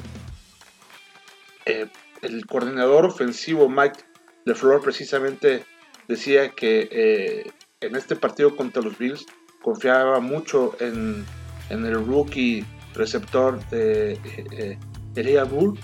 Eh, 1.66 1.86
el 2.22 2.46
coordinador 2.46 3.04
ofensivo 3.04 3.68
Mike 3.68 4.00
LeFleur 4.44 4.80
precisamente 4.82 5.64
decía 6.08 6.50
que 6.50 6.88
eh, 6.90 7.50
en 7.80 7.94
este 7.94 8.16
partido 8.16 8.56
contra 8.56 8.82
los 8.82 8.98
Bills 8.98 9.26
confiaba 9.62 10.18
mucho 10.18 10.76
en, 10.80 11.24
el 11.70 11.94
rookie 12.06 12.64
receptor 12.94 13.60
de 13.68 14.78
Elia 15.14 15.44
Bull, 15.44 15.78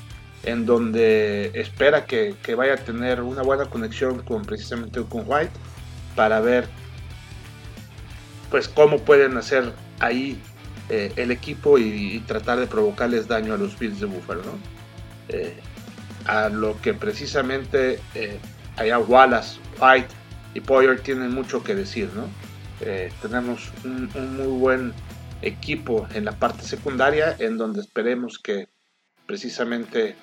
en 0.44 0.66
donde 0.66 1.52
espera 1.54 2.06
que, 2.06 2.34
que, 2.42 2.54
vaya 2.54 2.74
a 2.74 2.76
tener 2.78 3.20
una 3.20 3.42
buena 3.42 3.66
conexión 3.66 4.22
con 4.22 4.42
precisamente 4.42 5.02
con 5.04 5.24
White 5.26 5.52
para 6.16 6.40
ver 6.40 6.68
pues 8.50 8.68
cómo 8.68 8.98
pueden 8.98 9.36
hacer 9.36 9.72
ahí 10.00 10.38
eh, 10.90 11.12
el 11.16 11.30
equipo 11.30 11.78
y, 11.78 12.20
tratar 12.26 12.60
de 12.60 12.66
provocarles 12.66 13.26
daño 13.26 13.54
a 13.54 13.56
los 13.56 13.78
Bills 13.78 14.00
de 14.00 14.06
Buffalo, 14.06 14.42
¿no? 14.42 14.58
Eh, 15.28 15.56
a 16.26 16.50
lo 16.50 16.80
que 16.82 16.92
precisamente 16.92 18.00
eh, 18.14 18.38
allá 18.76 18.98
Wallace, 18.98 19.58
White 19.80 20.08
y 20.52 20.60
Poyer 20.60 21.00
tienen 21.00 21.32
mucho 21.32 21.62
que 21.62 21.74
decir, 21.74 22.10
¿no? 22.14 22.28
tenemos 23.22 23.70
un, 23.84 24.10
muy 24.36 24.58
buen 24.58 24.92
equipo 25.40 26.06
en 26.12 26.26
la 26.26 26.32
parte 26.32 26.64
secundaria 26.64 27.34
en 27.38 27.56
donde 27.56 27.80
esperemos 27.80 28.38
que 28.38 28.68
precisamente 29.24 30.16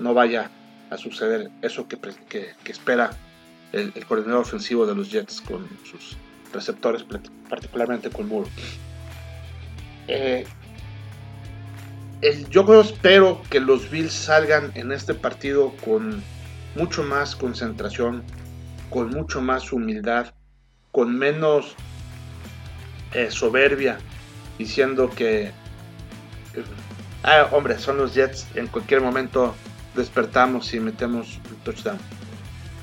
no 0.00 0.12
vaya 0.12 0.50
a 0.90 0.96
suceder 0.96 1.50
eso 1.62 1.86
que, 1.86 1.98
espera 2.64 3.10
el, 3.72 3.92
el, 3.94 4.06
coordinador 4.06 4.42
ofensivo 4.42 4.86
de 4.86 4.96
los 4.96 5.10
Jets 5.12 5.40
con 5.40 5.68
sus 5.84 6.16
receptores, 6.56 7.04
particularmente 7.48 8.10
con 8.10 8.28
Moore. 8.28 8.50
Eh, 10.08 10.46
yo 12.50 12.80
espero 12.80 13.42
que 13.50 13.60
los 13.60 13.90
Bills 13.90 14.12
salgan 14.12 14.72
en 14.74 14.90
este 14.90 15.14
partido 15.14 15.72
con 15.84 16.22
mucho 16.74 17.02
más 17.02 17.36
concentración, 17.36 18.24
con 18.90 19.10
mucho 19.10 19.40
más 19.40 19.72
humildad, 19.72 20.32
con 20.92 21.16
menos 21.16 21.74
eh, 23.12 23.30
soberbia, 23.30 23.98
diciendo 24.58 25.10
que, 25.10 25.52
ah, 27.22 27.48
hombre, 27.52 27.78
son 27.78 27.98
los 27.98 28.14
Jets, 28.14 28.46
en 28.54 28.66
cualquier 28.66 29.02
momento 29.02 29.54
despertamos 29.94 30.72
y 30.74 30.80
metemos 30.80 31.38
un 31.50 31.56
touchdown. 31.64 31.98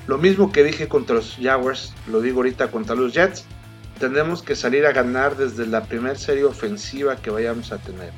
Lo 0.06 0.18
mismo 0.18 0.52
que 0.52 0.62
dije 0.62 0.88
contra 0.88 1.16
los 1.16 1.38
Jaguars, 1.40 1.94
lo 2.08 2.20
digo 2.20 2.38
ahorita 2.38 2.70
contra 2.70 2.94
los 2.94 3.14
Jets 3.14 3.46
tenemos 3.98 4.42
que 4.42 4.56
salir 4.56 4.86
a 4.86 4.92
ganar 4.92 5.36
desde 5.36 5.66
la 5.66 5.84
primera 5.84 6.16
serie 6.16 6.44
ofensiva 6.44 7.16
que 7.16 7.30
vayamos 7.30 7.72
a 7.72 7.78
tener. 7.78 8.12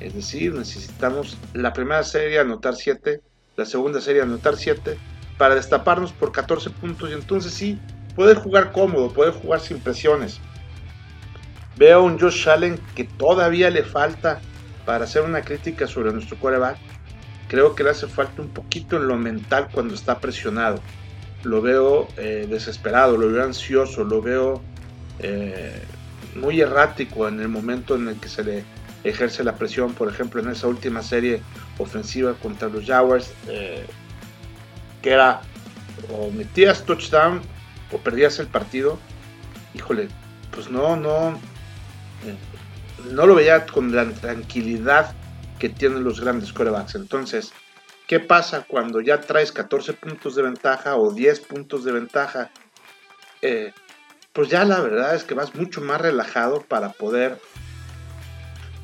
Es 0.00 0.14
decir, 0.14 0.54
necesitamos 0.54 1.36
la 1.52 1.72
primera 1.72 2.02
serie 2.02 2.38
anotar 2.38 2.74
7, 2.74 3.20
la 3.56 3.66
segunda 3.66 4.00
serie 4.00 4.22
anotar 4.22 4.56
7, 4.56 4.96
para 5.36 5.54
destaparnos 5.54 6.12
por 6.12 6.32
14 6.32 6.70
puntos 6.70 7.10
y 7.10 7.12
entonces 7.12 7.52
sí, 7.52 7.78
poder 8.16 8.38
jugar 8.38 8.72
cómodo, 8.72 9.12
poder 9.12 9.34
jugar 9.34 9.60
sin 9.60 9.78
presiones. 9.78 10.40
Veo 11.76 12.00
a 12.00 12.02
un 12.02 12.18
Josh 12.18 12.48
Allen 12.48 12.78
que 12.94 13.04
todavía 13.04 13.70
le 13.70 13.82
falta 13.82 14.40
para 14.84 15.04
hacer 15.04 15.22
una 15.22 15.42
crítica 15.42 15.86
sobre 15.86 16.12
nuestro 16.12 16.38
quarterback. 16.38 16.78
Creo 17.48 17.74
que 17.74 17.84
le 17.84 17.90
hace 17.90 18.06
falta 18.06 18.42
un 18.42 18.48
poquito 18.48 18.96
en 18.96 19.06
lo 19.06 19.16
mental 19.16 19.68
cuando 19.72 19.94
está 19.94 20.18
presionado. 20.18 20.80
Lo 21.42 21.62
veo 21.62 22.08
eh, 22.16 22.46
desesperado, 22.48 23.16
lo 23.16 23.30
veo 23.30 23.44
ansioso, 23.44 24.04
lo 24.04 24.20
veo 24.20 24.62
eh, 25.22 25.82
muy 26.34 26.60
errático 26.60 27.28
en 27.28 27.40
el 27.40 27.48
momento 27.48 27.96
en 27.96 28.08
el 28.08 28.16
que 28.16 28.28
se 28.28 28.44
le 28.44 28.64
ejerce 29.04 29.44
la 29.44 29.54
presión, 29.54 29.94
por 29.94 30.08
ejemplo, 30.08 30.40
en 30.40 30.50
esa 30.50 30.66
última 30.66 31.02
serie 31.02 31.40
ofensiva 31.78 32.34
contra 32.34 32.68
los 32.68 32.84
Jaguars, 32.84 33.32
eh, 33.48 33.86
que 35.02 35.10
era 35.10 35.40
o 36.10 36.30
metías 36.30 36.84
touchdown 36.84 37.40
o 37.92 37.98
perdías 37.98 38.38
el 38.38 38.46
partido, 38.46 38.98
híjole, 39.74 40.08
pues 40.52 40.70
no, 40.70 40.96
no, 40.96 41.30
eh, 42.24 42.36
no 43.10 43.26
lo 43.26 43.34
veía 43.34 43.66
con 43.66 43.94
la 43.94 44.10
tranquilidad 44.10 45.14
que 45.58 45.68
tienen 45.68 46.04
los 46.04 46.20
grandes 46.20 46.52
corebacks. 46.52 46.94
Entonces, 46.94 47.52
¿qué 48.06 48.20
pasa 48.20 48.64
cuando 48.66 49.00
ya 49.00 49.20
traes 49.20 49.52
14 49.52 49.94
puntos 49.94 50.34
de 50.34 50.42
ventaja 50.42 50.96
o 50.96 51.12
10 51.12 51.40
puntos 51.40 51.84
de 51.84 51.92
ventaja? 51.92 52.50
Eh, 53.42 53.72
pues 54.32 54.48
ya 54.48 54.64
la 54.64 54.80
verdad 54.80 55.14
es 55.14 55.24
que 55.24 55.34
vas 55.34 55.54
mucho 55.54 55.80
más 55.80 56.00
relajado 56.00 56.62
para 56.62 56.90
poder 56.90 57.38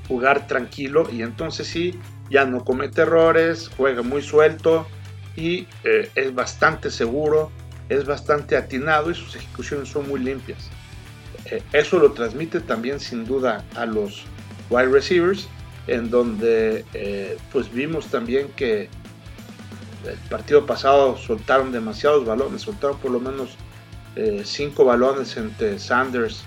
jugar 0.09 0.47
tranquilo 0.47 1.09
y 1.11 1.23
entonces 1.23 1.67
sí, 1.67 1.99
ya 2.31 2.45
no 2.45 2.65
comete 2.65 3.03
errores, 3.03 3.71
juega 3.77 4.03
muy 4.03 4.23
suelto 4.23 4.87
y 5.37 5.67
eh, 5.85 6.11
es 6.15 6.35
bastante 6.35 6.91
seguro, 6.91 7.51
es 7.89 8.07
bastante 8.07 8.57
atinado 8.57 9.11
y 9.11 9.15
sus 9.15 9.37
ejecuciones 9.37 9.89
son 9.89 10.09
muy 10.09 10.21
limpias. 10.21 10.71
Eh, 11.47 11.63
eso 11.73 11.99
lo 11.99 12.13
transmite 12.13 12.61
también 12.61 12.99
sin 12.99 13.25
duda 13.25 13.65
a 13.77 13.87
los 13.87 14.25
wide 14.71 14.89
receivers, 14.89 15.47
en 15.87 16.11
donde 16.11 16.85
eh, 16.95 17.39
pues 17.53 17.73
vimos 17.73 18.07
también 18.07 18.49
que 18.57 18.89
el 20.05 20.19
partido 20.29 20.67
pasado 20.67 21.17
soltaron 21.17 21.71
demasiados 21.71 22.25
balones, 22.25 22.63
soltaron 22.63 22.99
por 22.99 23.13
lo 23.13 23.21
menos 23.21 23.57
cinco 24.45 24.85
balones 24.85 25.37
entre 25.37 25.79
Sanders 25.79 26.45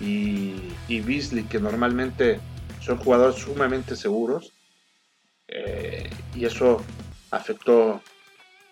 y, 0.00 0.54
y 0.88 1.00
Beasley, 1.00 1.44
que 1.44 1.60
normalmente 1.60 2.40
son 2.80 2.98
jugadores 2.98 3.36
sumamente 3.36 3.96
seguros 3.96 4.52
eh, 5.48 6.10
y 6.34 6.44
eso 6.44 6.82
afectó 7.30 8.00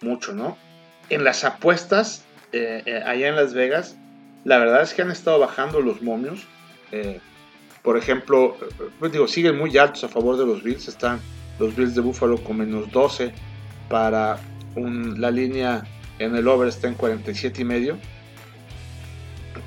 mucho, 0.01 0.33
¿no? 0.33 0.57
En 1.11 1.25
las 1.25 1.45
apuestas, 1.45 2.25
eh, 2.53 2.83
eh, 2.87 3.03
allá 3.05 3.29
en 3.29 3.37
Las 3.37 3.55
Vegas, 3.55 3.97
la 4.45 4.59
verdad 4.59 4.83
es 4.83 4.95
que 4.95 5.03
han 5.03 5.11
estado 5.11 5.39
bajando 5.39 5.81
los 5.81 6.03
momios. 6.03 6.47
por 7.83 7.97
ejemplo, 7.97 8.57
pues 8.99 9.13
digo, 9.13 9.27
siguen 9.27 9.57
muy 9.57 9.77
altos 9.79 10.05
a 10.05 10.09
favor 10.09 10.37
de 10.37 10.47
los 10.47 10.63
Bills. 10.63 10.89
Están 10.89 11.21
los 11.59 11.75
Bills 11.75 11.95
de 11.95 12.01
Buffalo 12.01 12.43
con 12.43 12.59
menos 12.59 12.91
12 12.91 13.33
para 13.89 14.39
la 14.77 15.31
línea 15.31 15.85
en 16.19 16.37
el 16.37 16.47
over 16.49 16.69
está 16.69 16.89
en 16.89 16.95
47 16.95 17.63
y 17.63 17.65
medio. 17.65 17.99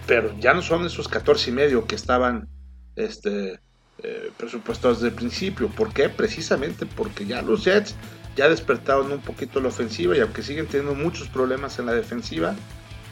Pero 0.08 0.38
ya 0.40 0.54
no 0.54 0.62
son 0.62 0.86
esos 0.86 1.08
14 1.08 1.50
y 1.50 1.54
medio 1.54 1.86
que 1.86 1.96
estaban 1.96 2.48
este, 2.96 3.60
eh, 4.04 4.32
presupuestados 4.38 4.98
desde 4.98 5.10
el 5.10 5.16
principio. 5.16 5.70
¿Por 5.70 5.94
qué? 5.94 6.10
Precisamente 6.10 6.86
porque 6.86 7.26
ya 7.26 7.42
los 7.42 7.64
Jets 7.64 7.96
ya 8.36 8.50
despertaron 8.50 9.12
un 9.12 9.22
poquito 9.22 9.62
la 9.62 9.70
ofensiva 9.70 10.16
y 10.16 10.20
aunque 10.20 10.44
siguen 10.44 10.68
teniendo 10.68 10.94
muchos 10.94 11.30
problemas 11.30 11.80
en 11.80 11.86
la 11.86 11.94
defensiva, 11.94 12.56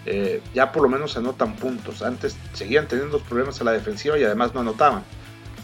eh, 0.06 0.42
ya 0.53 0.72
por 0.72 0.84
lo 0.84 0.89
menos 0.89 1.15
anotan 1.15 1.56
puntos. 1.56 2.01
Antes 2.01 2.36
seguían 2.53 2.88
teniendo 2.88 3.20
problemas 3.20 3.60
en 3.60 3.65
la 3.65 3.72
defensiva 3.72 4.18
y 4.18 4.24
además 4.24 4.53
no 4.53 4.60
anotaban. 4.60 5.03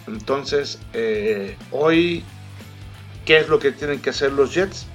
Entonces, 0.07 0.79
eh, 0.93 1.57
hoy, 1.71 2.23
¿qué 3.25 3.39
es 3.39 3.49
lo 3.49 3.59
que 3.59 3.71
tienen 3.71 3.99
que 3.99 4.11
hacer 4.11 4.31
los 4.31 4.53
Jets? 4.53 4.87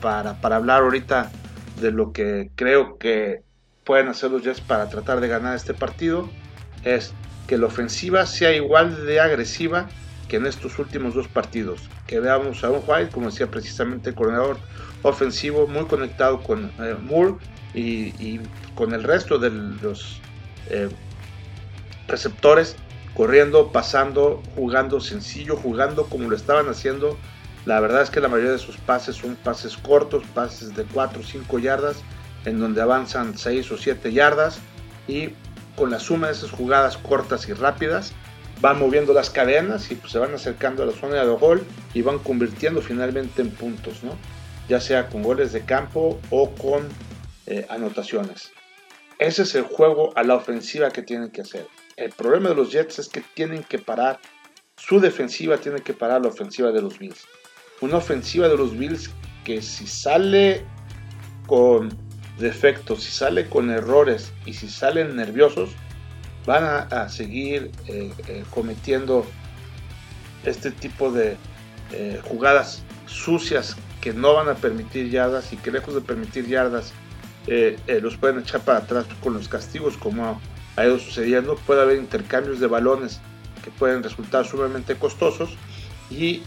Para, 0.00 0.40
para 0.40 0.56
hablar 0.56 0.82
ahorita 0.82 1.30
de 1.80 1.90
lo 1.90 2.12
que 2.12 2.50
creo 2.54 2.98
que 2.98 3.42
pueden 3.84 4.08
hacer 4.08 4.30
los 4.30 4.42
Jets 4.42 4.60
para 4.60 4.88
tratar 4.88 5.20
de 5.20 5.28
ganar 5.28 5.56
este 5.56 5.74
partido, 5.74 6.28
es 6.84 7.12
que 7.46 7.58
la 7.58 7.66
ofensiva 7.66 8.26
sea 8.26 8.52
igual 8.54 9.06
de 9.06 9.20
agresiva 9.20 9.88
que 10.28 10.36
en 10.36 10.46
estos 10.46 10.78
últimos 10.78 11.14
dos 11.14 11.28
partidos. 11.28 11.88
Que 12.06 12.20
veamos 12.20 12.64
a 12.64 12.70
un 12.70 12.82
White, 12.86 13.10
como 13.12 13.30
decía 13.30 13.48
precisamente 13.48 14.10
el 14.10 14.14
coordinador 14.14 14.58
ofensivo, 15.02 15.66
muy 15.66 15.84
conectado 15.86 16.42
con 16.42 16.72
eh, 16.78 16.96
Moore 17.00 17.34
y, 17.74 18.40
con 18.74 18.94
el 18.94 19.02
resto 19.02 19.38
de 19.38 19.50
los 19.50 20.20
eh, 20.70 20.88
receptores, 22.08 22.76
corriendo, 23.14 23.72
pasando, 23.72 24.42
jugando 24.54 25.00
sencillo, 25.00 25.56
jugando 25.56 26.06
como 26.06 26.30
lo 26.30 26.36
estaban 26.36 26.68
haciendo. 26.68 27.18
La 27.66 27.80
verdad 27.80 28.02
es 28.02 28.10
que 28.10 28.20
la 28.20 28.28
mayoría 28.28 28.52
de 28.52 28.58
sus 28.58 28.76
pases 28.76 29.16
son 29.16 29.36
pases 29.36 29.76
cortos, 29.76 30.24
pases 30.34 30.74
de 30.74 30.84
4 30.84 31.20
o 31.20 31.22
5 31.22 31.58
yardas, 31.58 32.02
en 32.44 32.60
donde 32.60 32.82
avanzan 32.82 33.36
6 33.36 33.72
o 33.72 33.76
7 33.76 34.12
yardas 34.12 34.58
y 35.08 35.30
con 35.76 35.90
la 35.90 35.98
suma 35.98 36.28
de 36.28 36.34
esas 36.34 36.50
jugadas 36.50 36.96
cortas 36.98 37.48
y 37.48 37.52
rápidas, 37.52 38.12
van 38.60 38.78
moviendo 38.78 39.12
las 39.12 39.30
cadenas 39.30 39.90
y 39.90 39.94
pues, 39.94 40.12
se 40.12 40.18
van 40.18 40.34
acercando 40.34 40.82
a 40.82 40.86
la 40.86 40.92
zona 40.92 41.24
de 41.24 41.34
gol 41.34 41.64
y 41.94 42.02
van 42.02 42.18
convirtiendo 42.18 42.80
finalmente 42.80 43.42
en 43.42 43.50
puntos, 43.50 44.02
¿no? 44.02 44.16
ya 44.68 44.80
sea 44.80 45.08
con 45.08 45.22
goles 45.22 45.52
de 45.52 45.64
campo 45.64 46.20
o 46.30 46.50
con 46.54 46.88
eh, 47.46 47.66
anotaciones. 47.68 48.52
Ese 49.18 49.42
es 49.42 49.54
el 49.54 49.64
juego 49.64 50.16
a 50.16 50.22
la 50.22 50.34
ofensiva 50.34 50.90
que 50.90 51.02
tienen 51.02 51.30
que 51.30 51.42
hacer. 51.42 51.66
El 51.96 52.10
problema 52.12 52.50
de 52.50 52.54
los 52.54 52.72
Jets 52.72 52.98
es 52.98 53.08
que 53.08 53.22
tienen 53.34 53.64
que 53.64 53.78
parar, 53.78 54.20
su 54.76 55.00
defensiva 55.00 55.58
tiene 55.58 55.80
que 55.80 55.94
parar 55.94 56.22
la 56.22 56.28
ofensiva 56.28 56.72
de 56.72 56.82
los 56.82 56.98
Bills. 56.98 57.26
Una 57.80 57.98
ofensiva 57.98 58.48
de 58.48 58.56
los 58.56 58.76
Bills 58.76 59.10
que 59.44 59.60
si 59.60 59.86
sale 59.86 60.64
con 61.46 61.96
defectos, 62.38 63.02
si 63.02 63.10
sale 63.10 63.48
con 63.48 63.70
errores 63.70 64.32
y 64.46 64.54
si 64.54 64.68
salen 64.68 65.16
nerviosos, 65.16 65.70
van 66.46 66.64
a, 66.90 67.08
seguir 67.08 67.70
eh, 67.86 68.12
eh, 68.26 68.44
cometiendo 68.50 69.24
este 70.44 70.70
tipo 70.70 71.12
de 71.12 71.36
eh, 71.92 72.20
jugadas 72.24 72.82
sucias 73.06 73.76
que 74.00 74.12
no 74.12 74.34
van 74.34 74.48
a 74.48 74.54
permitir 74.54 75.10
yardas 75.10 75.52
y 75.52 75.56
que 75.56 75.70
lejos 75.70 75.94
de 75.94 76.00
permitir 76.00 76.48
yardas 76.48 76.92
los 78.02 78.16
pueden 78.16 78.38
echar 78.38 78.60
para 78.60 78.78
atrás 78.78 79.04
con 79.20 79.34
los 79.34 79.48
castigos 79.48 79.96
como 79.96 80.40
ha 80.76 80.84
ido 80.84 80.98
sucediendo. 80.98 81.56
Puede 81.66 81.82
haber 81.82 81.98
intercambios 81.98 82.60
de 82.60 82.66
balones 82.66 83.20
que 83.64 83.70
pueden 83.70 84.02
resultar 84.02 84.46
sumamente 84.46 84.96
costosos 84.96 85.50
y 86.10 86.42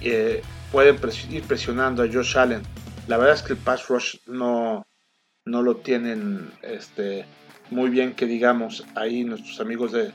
pueden 0.71 0.97
ir 1.29 1.43
presionando 1.43 2.03
a 2.03 2.07
Josh 2.11 2.37
Allen. 2.37 2.61
La 3.07 3.17
verdad 3.17 3.35
es 3.35 3.41
que 3.41 3.53
el 3.53 3.59
pass 3.59 3.87
rush 3.87 4.17
no, 4.25 4.85
no 5.45 5.61
lo 5.61 5.75
tienen 5.77 6.51
este, 6.63 7.25
muy 7.69 7.89
bien 7.89 8.13
que 8.13 8.25
digamos 8.25 8.83
ahí 8.95 9.23
nuestros 9.23 9.59
amigos 9.59 9.91
de, 9.91 10.11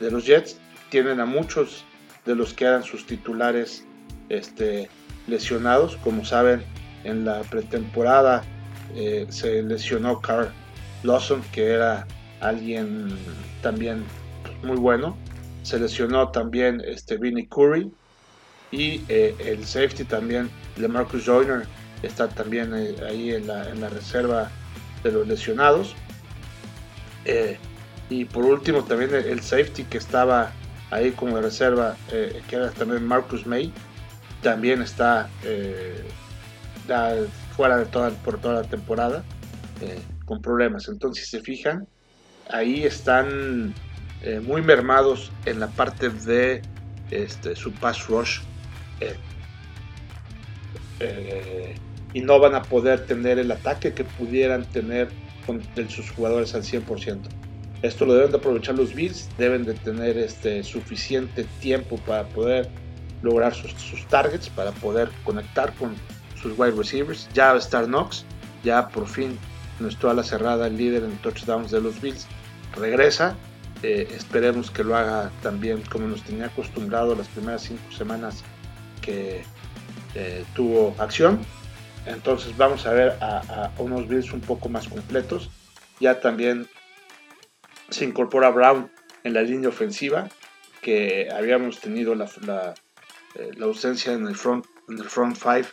los 0.00 0.24
Jets. 0.26 0.58
Tienen 0.90 1.20
a 1.20 1.26
muchos 1.26 1.84
de 2.24 2.34
los 2.34 2.54
que 2.54 2.64
eran 2.64 2.82
sus 2.82 3.06
titulares 3.06 3.84
este, 4.30 4.88
lesionados. 5.26 5.96
Como 5.98 6.24
saben, 6.24 6.64
en 7.04 7.24
la 7.24 7.42
pretemporada 7.42 8.42
eh, 8.94 9.26
se 9.28 9.62
lesionó 9.62 10.20
Carl 10.20 10.50
Lawson, 11.02 11.42
que 11.52 11.68
era 11.68 12.06
alguien 12.40 13.10
también 13.60 14.02
muy 14.64 14.76
bueno. 14.76 15.16
Se 15.62 15.78
lesionó 15.78 16.30
también 16.30 16.82
este, 16.84 17.18
Vinnie 17.18 17.46
Curry 17.46 17.92
y 18.70 19.02
eh, 19.08 19.36
el 19.38 19.64
safety 19.64 20.04
también, 20.04 20.50
de 20.76 20.88
Marcus 20.88 21.26
Joyner, 21.26 21.66
está 22.02 22.26
también 22.28 22.74
eh, 22.74 22.96
ahí 23.06 23.32
en 23.32 23.46
la, 23.46 23.68
en 23.68 23.80
la 23.80 23.88
reserva 23.88 24.50
de 25.02 25.12
los 25.12 25.26
lesionados. 25.26 25.94
Eh, 27.24 27.58
y 28.08 28.24
por 28.24 28.44
último 28.44 28.84
también 28.84 29.14
el, 29.14 29.40
safety 29.40 29.84
que 29.84 29.98
estaba 29.98 30.52
ahí 30.90 31.12
como 31.12 31.40
reserva, 31.40 31.96
eh, 32.10 32.42
que 32.48 32.56
era 32.56 32.70
también 32.70 33.04
Marcus 33.06 33.46
May, 33.46 33.72
también 34.42 34.82
está 34.82 35.30
eh, 35.44 36.04
fuera 37.56 37.78
de 37.78 37.86
toda, 37.86 38.10
por 38.10 38.38
toda 38.40 38.62
la 38.62 38.68
temporada 38.68 39.24
con 40.26 40.40
problemas. 40.40 40.88
Entonces, 40.88 41.24
si 41.24 41.38
se 41.38 41.42
fijan, 41.42 41.88
ahí 42.50 42.84
están 42.84 43.74
muy 44.42 44.62
mermados 44.62 45.32
en 45.44 45.58
la 45.58 45.66
parte 45.66 46.08
de 46.08 46.62
este, 47.10 47.56
su 47.56 47.72
pass 47.72 48.06
rush 48.06 48.38
y 52.14 52.20
no 52.20 52.38
van 52.38 52.54
a 52.54 52.62
poder 52.62 53.06
tener 53.06 53.38
el 53.38 53.50
ataque 53.50 53.92
que 53.92 54.04
pudieran 54.04 54.64
tener 54.66 55.08
con 55.46 55.62
sus 55.88 56.10
jugadores 56.10 56.54
al 56.54 56.62
100%. 56.62 57.18
Esto 57.82 58.06
lo 58.06 58.14
deben 58.14 58.30
de 58.30 58.36
aprovechar 58.36 58.76
los 58.76 58.94
Bills, 58.94 59.28
deben 59.38 59.64
de 59.64 59.74
tener 59.74 60.16
este, 60.16 60.62
suficiente 60.62 61.44
tiempo 61.60 61.96
para 62.06 62.24
poder 62.28 62.68
lograr 63.22 63.54
sus, 63.54 64.06
targets, 64.08 64.48
para 64.48 64.70
poder 64.70 65.10
conectar 65.24 65.72
con 65.74 65.94
sus 66.40 66.56
wide 66.56 66.72
receivers. 66.72 67.28
Ya 67.34 67.48
va 67.48 67.54
a 67.54 67.58
estar 67.58 67.86
Knox, 67.86 68.24
ya 68.62 68.88
por 68.88 69.08
fin 69.08 69.36
nuestro 69.80 70.10
ala 70.10 70.22
cerrada, 70.22 70.68
el 70.68 70.76
líder 70.76 71.02
en 71.02 71.16
touchdowns 71.18 71.72
de 71.72 71.80
los 71.80 72.00
Bills, 72.00 72.26
regresa. 72.76 73.36
Eh, 73.82 74.06
esperemos 74.14 74.70
que 74.70 74.84
lo 74.84 74.96
haga 74.96 75.32
también 75.42 75.82
como 75.90 76.06
nos 76.06 76.22
tenía 76.22 76.46
acostumbrado 76.46 77.16
las 77.16 77.26
primeras 77.26 77.62
cinco 77.62 77.90
semanas 77.90 78.44
que 79.00 79.42
eh, 80.14 80.44
tuvo 80.54 80.94
acción. 80.98 81.40
Entonces 82.06 82.56
vamos 82.56 82.86
a 82.86 82.92
ver 82.92 83.16
a, 83.20 83.70
unos 83.78 84.08
Bills 84.08 84.32
un 84.32 84.40
poco 84.40 84.68
más 84.68 84.88
completos. 84.88 85.50
Ya 86.00 86.20
también 86.20 86.68
se 87.90 88.04
incorpora 88.04 88.50
Brown 88.50 88.90
en 89.24 89.34
la 89.34 89.42
línea 89.42 89.68
ofensiva, 89.68 90.28
que 90.80 91.28
habíamos 91.32 91.80
tenido 91.80 92.14
la, 92.14 92.26
eh, 93.34 93.50
la 93.56 93.66
ausencia 93.66 94.12
en 94.12 94.26
el 94.26 94.34
front 94.34 94.66
en 94.88 94.98
el 94.98 95.04
front 95.04 95.36
five 95.36 95.66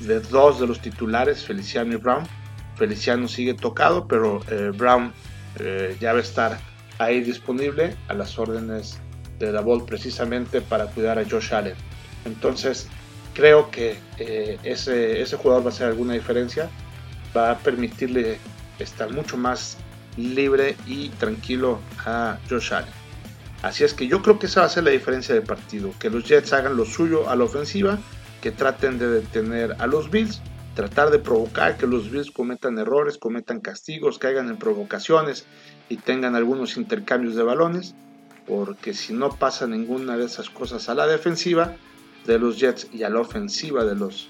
de 0.00 0.20
dos 0.20 0.58
de 0.58 0.66
los 0.66 0.80
titulares, 0.80 1.44
Feliciano 1.44 1.92
y 1.92 1.96
Brown. 1.96 2.24
Feliciano 2.76 3.28
sigue 3.28 3.54
tocado, 3.54 4.08
pero 4.08 4.40
eh, 4.50 4.72
Brown 4.74 5.12
eh, 5.60 5.96
ya 6.00 6.12
va 6.12 6.18
a 6.18 6.22
estar 6.22 6.58
ahí 6.98 7.20
disponible 7.20 7.96
a 8.08 8.14
las 8.14 8.38
órdenes 8.38 8.98
de 9.38 9.52
Davol 9.52 9.84
precisamente 9.84 10.60
para 10.60 10.86
cuidar 10.86 11.18
a 11.18 11.28
Josh 11.28 11.54
Allen. 11.54 11.76
Entonces, 12.24 12.88
creo 13.34 13.70
que 13.70 13.98
ese, 14.62 15.20
ese 15.20 15.36
jugador 15.36 15.64
va 15.64 15.70
a 15.70 15.72
hacer 15.72 15.88
alguna 15.88 16.14
diferencia, 16.14 16.70
va 17.36 17.50
a 17.50 17.58
permitirle 17.58 18.38
estar 18.78 19.10
mucho 19.10 19.36
más 19.36 19.76
libre 20.16 20.76
y 20.86 21.08
tranquilo 21.10 21.80
a 22.06 22.38
Josh 22.48 22.72
Allen. 22.72 22.92
Así 23.62 23.82
es 23.82 23.94
que 23.94 24.06
yo 24.06 24.22
creo 24.22 24.38
que 24.38 24.46
esa 24.46 24.60
va 24.60 24.66
a 24.66 24.70
ser 24.70 24.84
la 24.84 24.90
diferencia 24.90 25.34
del 25.34 25.44
partido, 25.44 25.92
que 25.98 26.10
los 26.10 26.24
Jets 26.24 26.52
hagan 26.52 26.76
lo 26.76 26.84
suyo 26.84 27.28
a 27.30 27.36
la 27.36 27.44
ofensiva, 27.44 27.98
que 28.42 28.50
traten 28.50 28.98
de 28.98 29.08
detener 29.08 29.74
a 29.78 29.86
los 29.86 30.10
Bills, 30.10 30.42
tratar 30.74 31.10
de 31.10 31.18
provocar 31.18 31.76
que 31.76 31.86
los 31.86 32.10
Bills 32.10 32.30
cometan 32.30 32.78
errores, 32.78 33.16
cometan 33.16 33.60
castigos, 33.60 34.18
caigan 34.18 34.50
en 34.50 34.58
provocaciones 34.58 35.46
y 35.88 35.96
tengan 35.96 36.36
algunos 36.36 36.76
intercambios 36.76 37.36
de 37.36 37.42
balones, 37.42 37.94
porque 38.46 38.92
si 38.92 39.14
no 39.14 39.30
pasa 39.30 39.66
ninguna 39.66 40.18
de 40.18 40.26
esas 40.26 40.50
cosas 40.50 40.88
a 40.90 40.94
la 40.94 41.06
defensiva 41.06 41.74
de 42.26 42.38
los 42.38 42.58
Jets 42.58 42.88
y 42.92 43.02
a 43.02 43.10
la 43.10 43.20
ofensiva 43.20 43.84
de 43.84 43.94
los 43.94 44.28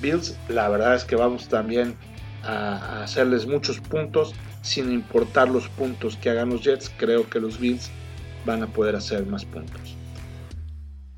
Bills, 0.00 0.36
la 0.48 0.68
verdad 0.68 0.94
es 0.94 1.04
que 1.04 1.16
vamos 1.16 1.48
también 1.48 1.96
a 2.42 3.02
hacerles 3.02 3.46
muchos 3.46 3.80
puntos 3.80 4.34
sin 4.62 4.92
importar 4.92 5.48
los 5.48 5.68
puntos 5.68 6.16
que 6.16 6.30
hagan 6.30 6.50
los 6.50 6.62
Jets, 6.62 6.90
creo 6.96 7.28
que 7.28 7.40
los 7.40 7.58
Bills 7.58 7.90
van 8.44 8.62
a 8.62 8.66
poder 8.66 8.96
hacer 8.96 9.26
más 9.26 9.44
puntos. 9.44 9.96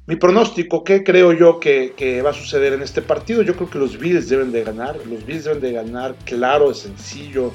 Mi 0.08 0.14
pronóstico, 0.14 0.84
¿qué 0.84 1.02
creo 1.02 1.32
yo 1.32 1.58
que, 1.58 2.22
va 2.24 2.30
a 2.30 2.32
suceder 2.32 2.72
en 2.72 2.82
este 2.82 3.02
partido? 3.02 3.42
Yo 3.42 3.56
creo 3.56 3.68
que 3.68 3.78
los 3.78 3.98
Bills 3.98 4.28
deben 4.28 4.52
de 4.52 4.62
ganar, 4.62 4.96
los 5.04 5.26
Bills 5.26 5.44
deben 5.44 5.60
de 5.60 5.72
ganar 5.72 6.14
claro, 6.24 6.72
sencillo, 6.74 7.52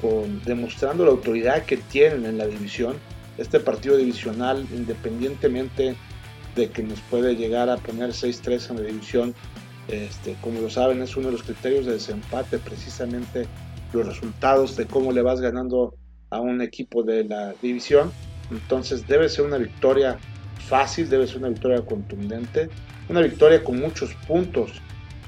con, 0.00 0.42
demostrando 0.44 1.06
la 1.06 1.12
autoridad 1.12 1.64
que 1.64 1.78
tienen 1.78 2.26
en 2.26 2.36
la 2.36 2.46
división. 2.46 2.96
Este 3.38 3.60
partido 3.60 3.96
divisional, 3.96 4.66
independientemente 4.74 5.96
de 6.56 6.70
que 6.70 6.82
nos 6.82 7.00
puede 7.02 7.36
llegar 7.36 7.70
a 7.70 7.76
poner 7.76 8.10
6-3 8.10 8.70
en 8.70 8.76
la 8.76 8.82
división, 8.82 9.34
este, 9.88 10.36
como 10.40 10.60
lo 10.60 10.70
saben, 10.70 11.00
es 11.02 11.16
uno 11.16 11.26
de 11.26 11.32
los 11.32 11.42
criterios 11.44 11.86
de 11.86 11.92
desempate 11.92 12.58
precisamente 12.58 13.46
los 13.92 14.06
resultados 14.06 14.76
de 14.76 14.86
cómo 14.86 15.12
le 15.12 15.22
vas 15.22 15.40
ganando 15.40 15.94
a 16.30 16.40
un 16.40 16.60
equipo 16.60 17.02
de 17.02 17.24
la 17.24 17.54
división. 17.62 18.10
Entonces 18.50 19.06
debe 19.06 19.28
ser 19.28 19.44
una 19.44 19.58
victoria 19.58 20.18
fácil, 20.68 21.08
debe 21.08 21.26
ser 21.26 21.38
una 21.38 21.48
victoria 21.48 21.82
contundente, 21.82 22.68
una 23.08 23.20
victoria 23.20 23.62
con 23.62 23.78
muchos 23.78 24.14
puntos 24.26 24.72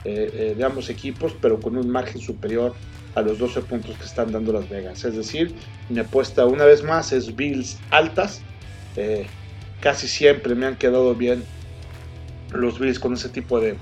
eh, 0.04 0.30
eh, 0.32 0.54
de 0.56 0.64
ambos 0.64 0.90
equipos, 0.90 1.34
pero 1.40 1.60
con 1.60 1.76
un 1.76 1.88
margen 1.88 2.20
superior 2.20 2.74
a 3.14 3.22
los 3.22 3.38
12 3.38 3.62
puntos 3.62 3.96
que 3.96 4.04
están 4.04 4.32
dando 4.32 4.52
Las 4.52 4.68
Vegas. 4.68 5.04
Es 5.04 5.16
decir, 5.16 5.54
mi 5.88 6.00
apuesta 6.00 6.46
una 6.46 6.64
vez 6.64 6.82
más 6.82 7.12
es 7.12 7.34
Bills 7.34 7.78
altas. 7.90 8.40
Eh, 8.96 9.26
casi 9.80 10.08
siempre 10.08 10.54
me 10.54 10.66
han 10.66 10.76
quedado 10.76 11.14
bien 11.14 11.44
los 12.50 12.78
Bills 12.78 12.98
con 12.98 13.14
ese 13.14 13.28
tipo 13.28 13.60
de, 13.60 13.76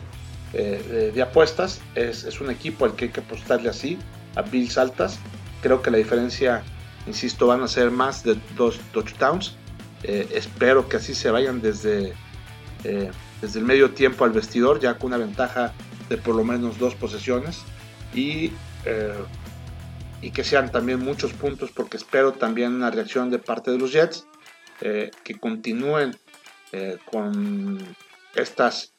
de, 0.53 1.23
apuestas. 1.23 1.81
Es, 1.95 2.25
es, 2.25 2.41
un 2.41 2.51
equipo 2.51 2.85
al 2.85 2.95
que 2.95 3.07
hay 3.07 3.11
que 3.11 3.21
apostarle 3.21 3.69
así 3.69 3.99
a 4.35 4.43
Bills 4.43 4.79
altas. 4.79 5.19
Creo 5.63 5.83
que 5.83 5.91
la 5.91 5.99
diferencia, 5.99 6.63
insisto, 7.07 7.47
van 7.47 7.63
a 7.63 7.69
ser 7.69 7.91
más 7.91 8.23
de 8.23 8.37
dos 8.57 8.79
touchdowns. 8.93 9.57
Eh, 10.03 10.29
espero 10.33 10.89
que 10.89 10.99
así 10.99 11.15
se 11.15 11.31
vayan 11.31 11.61
desde, 11.61 12.13
eh, 12.85 13.11
desde 13.41 13.59
el 13.59 13.65
medio 13.65 13.91
tiempo 13.93 14.25
al 14.25 14.31
vestidor, 14.31 14.79
ya 14.79 14.99
con 14.99 15.09
una 15.09 15.17
ventaja 15.17 15.73
de 16.09 16.17
por 16.17 16.37
lo 16.37 16.45
menos 16.45 16.79
dos 16.79 16.95
posesiones. 16.95 17.63
Y, 18.15 18.53
eh, 18.85 19.15
y 20.23 20.31
que 20.31 20.45
sean 20.45 20.71
también 20.71 21.01
muchos 21.01 21.33
puntos, 21.33 21.71
porque 21.73 21.97
espero 21.97 22.33
también 22.33 22.75
una 22.75 22.91
reacción 22.91 23.31
de 23.31 23.39
parte 23.39 23.71
de 23.71 23.79
los 23.79 23.93
Jets, 23.93 24.27
que 24.81 25.39
continúen 25.41 26.17
con 27.11 27.79
estas 28.35 28.93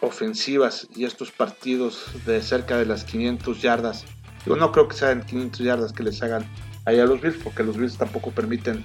ofensivas 0.00 0.86
y 0.94 1.04
estos 1.04 1.30
partidos 1.30 2.12
de 2.24 2.40
cerca 2.40 2.78
de 2.78 2.86
las 2.86 3.04
500 3.04 3.60
yardas 3.60 4.06
yo 4.46 4.56
no 4.56 4.72
creo 4.72 4.88
que 4.88 4.96
sean 4.96 5.22
500 5.22 5.60
yardas 5.60 5.92
que 5.92 6.02
les 6.02 6.22
hagan 6.22 6.44
ahí 6.84 6.98
a 6.98 7.04
los 7.04 7.20
Bills, 7.20 7.36
porque 7.42 7.62
los 7.62 7.76
Bills 7.76 7.96
tampoco 7.98 8.30
permiten 8.30 8.84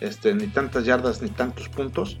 este, 0.00 0.34
ni 0.34 0.48
tantas 0.48 0.84
yardas 0.84 1.22
ni 1.22 1.28
tantos 1.28 1.68
puntos. 1.68 2.18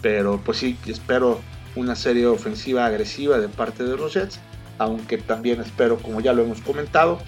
Pero 0.00 0.40
pues 0.42 0.58
sí, 0.58 0.76
espero 0.86 1.40
una 1.76 1.94
serie 1.94 2.26
ofensiva 2.26 2.86
agresiva 2.86 3.38
de 3.38 3.48
parte 3.48 3.84
de 3.84 3.96
los 3.96 4.14
Jets. 4.14 4.40
Aunque 4.78 5.18
también 5.18 5.60
espero, 5.60 5.98
como 5.98 6.20
ya 6.20 6.32
lo 6.32 6.42
hemos 6.42 6.60
comentado, 6.62 7.18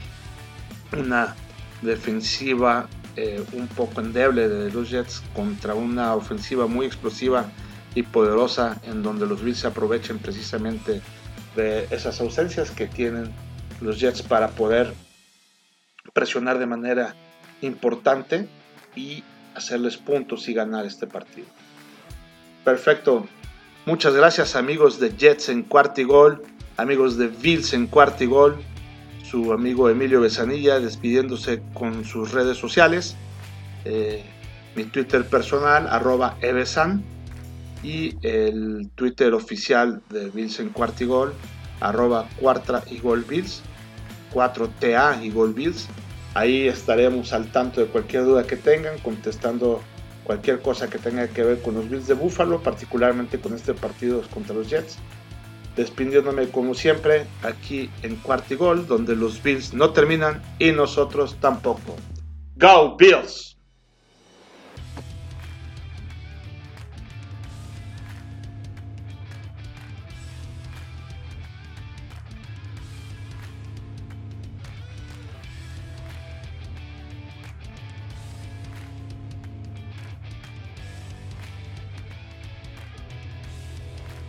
una 0.97 1.37
defensiva 1.83 2.88
eh, 3.16 3.44
un 3.53 3.68
poco 3.68 4.00
endeble 4.00 4.48
de 4.48 4.70
los 4.70 4.90
Jets 4.90 5.22
contra 5.35 5.74
una 5.74 6.14
ofensiva 6.14 6.66
muy 6.66 6.87
explosiva 6.87 7.46
y 7.94 8.03
poderosa 8.03 8.81
en 8.85 9.03
donde 9.03 9.27
los 9.27 9.42
Bills 9.42 9.59
se 9.59 9.68
aprovechen 9.68 10.18
precisamente 10.18 11.00
de 11.55 11.87
esas 11.90 12.20
ausencias 12.20 12.70
que 12.70 12.87
tienen 12.87 13.31
los 13.81 14.00
Jets 14.00 14.22
para 14.22 14.48
poder 14.48 14.92
presionar 16.12 16.59
de 16.59 16.66
manera 16.66 17.14
importante 17.61 18.48
y 18.96 19.22
hacerles 19.55 19.96
puntos 19.96 20.48
y 20.48 20.55
ganar 20.55 20.85
este 20.87 21.07
partido. 21.07 21.46
Perfecto. 22.64 23.27
Muchas 23.87 24.14
gracias 24.14 24.57
amigos 24.57 24.98
de 24.98 25.16
Jets 25.16 25.50
en 25.50 25.62
cuarto 25.62 26.40
amigos 26.77 27.16
de 27.16 27.29
Bills 27.29 27.74
en 27.74 27.87
cuarto 27.87 28.57
su 29.35 29.53
amigo 29.53 29.90
Emilio 29.90 30.20
Besanilla 30.20 30.79
despidiéndose 30.79 31.61
con 31.73 32.05
sus 32.05 32.31
redes 32.31 32.57
sociales, 32.57 33.16
eh, 33.85 34.23
mi 34.77 34.85
Twitter 34.85 35.27
personal 35.27 35.88
arroba 35.88 36.37
evesan 36.40 37.03
y 37.83 38.14
el 38.23 38.90
Twitter 38.94 39.35
oficial 39.35 40.03
de 40.09 40.31
Bills 40.31 40.61
en 40.61 40.68
cuarto 40.68 41.33
arroba 41.81 42.29
cuarta 42.40 42.85
y 42.88 43.01
gol 43.01 43.25
Bills, 43.29 43.62
4TA 44.33 45.25
y 45.25 45.31
gol 45.31 45.53
Bills. 45.53 45.88
Ahí 46.35 46.68
estaremos 46.68 47.33
al 47.33 47.51
tanto 47.51 47.81
de 47.81 47.88
cualquier 47.88 48.23
duda 48.27 48.47
que 48.47 48.57
tengan, 48.57 49.01
contestando 49.01 49.83
cualquier 50.23 50.61
cosa 50.61 50.88
que 50.88 50.99
tenga 50.99 51.27
que 51.27 51.42
ver 51.42 51.61
con 51.61 51.75
los 51.75 51.90
Bills 51.90 52.07
de 52.07 52.14
Buffalo, 52.14 52.62
particularmente 52.62 53.40
con 53.40 53.53
este 53.53 53.75
partido 53.75 54.23
contra 54.33 54.55
los 54.55 54.70
Jets. 54.70 54.97
Despidiéndome 55.77 56.49
como 56.49 56.75
siempre 56.75 57.27
aquí 57.43 57.91
en 58.03 58.17
Cuartigol, 58.17 58.87
donde 58.87 59.17
los 59.17 59.43
Bills 59.43 59.75
no 59.75 59.91
terminan 59.91 60.43
y 60.59 60.73
nosotros 60.73 61.37
tampoco. 61.41 61.97
¡Go 62.57 62.97
Bills! 62.97 63.54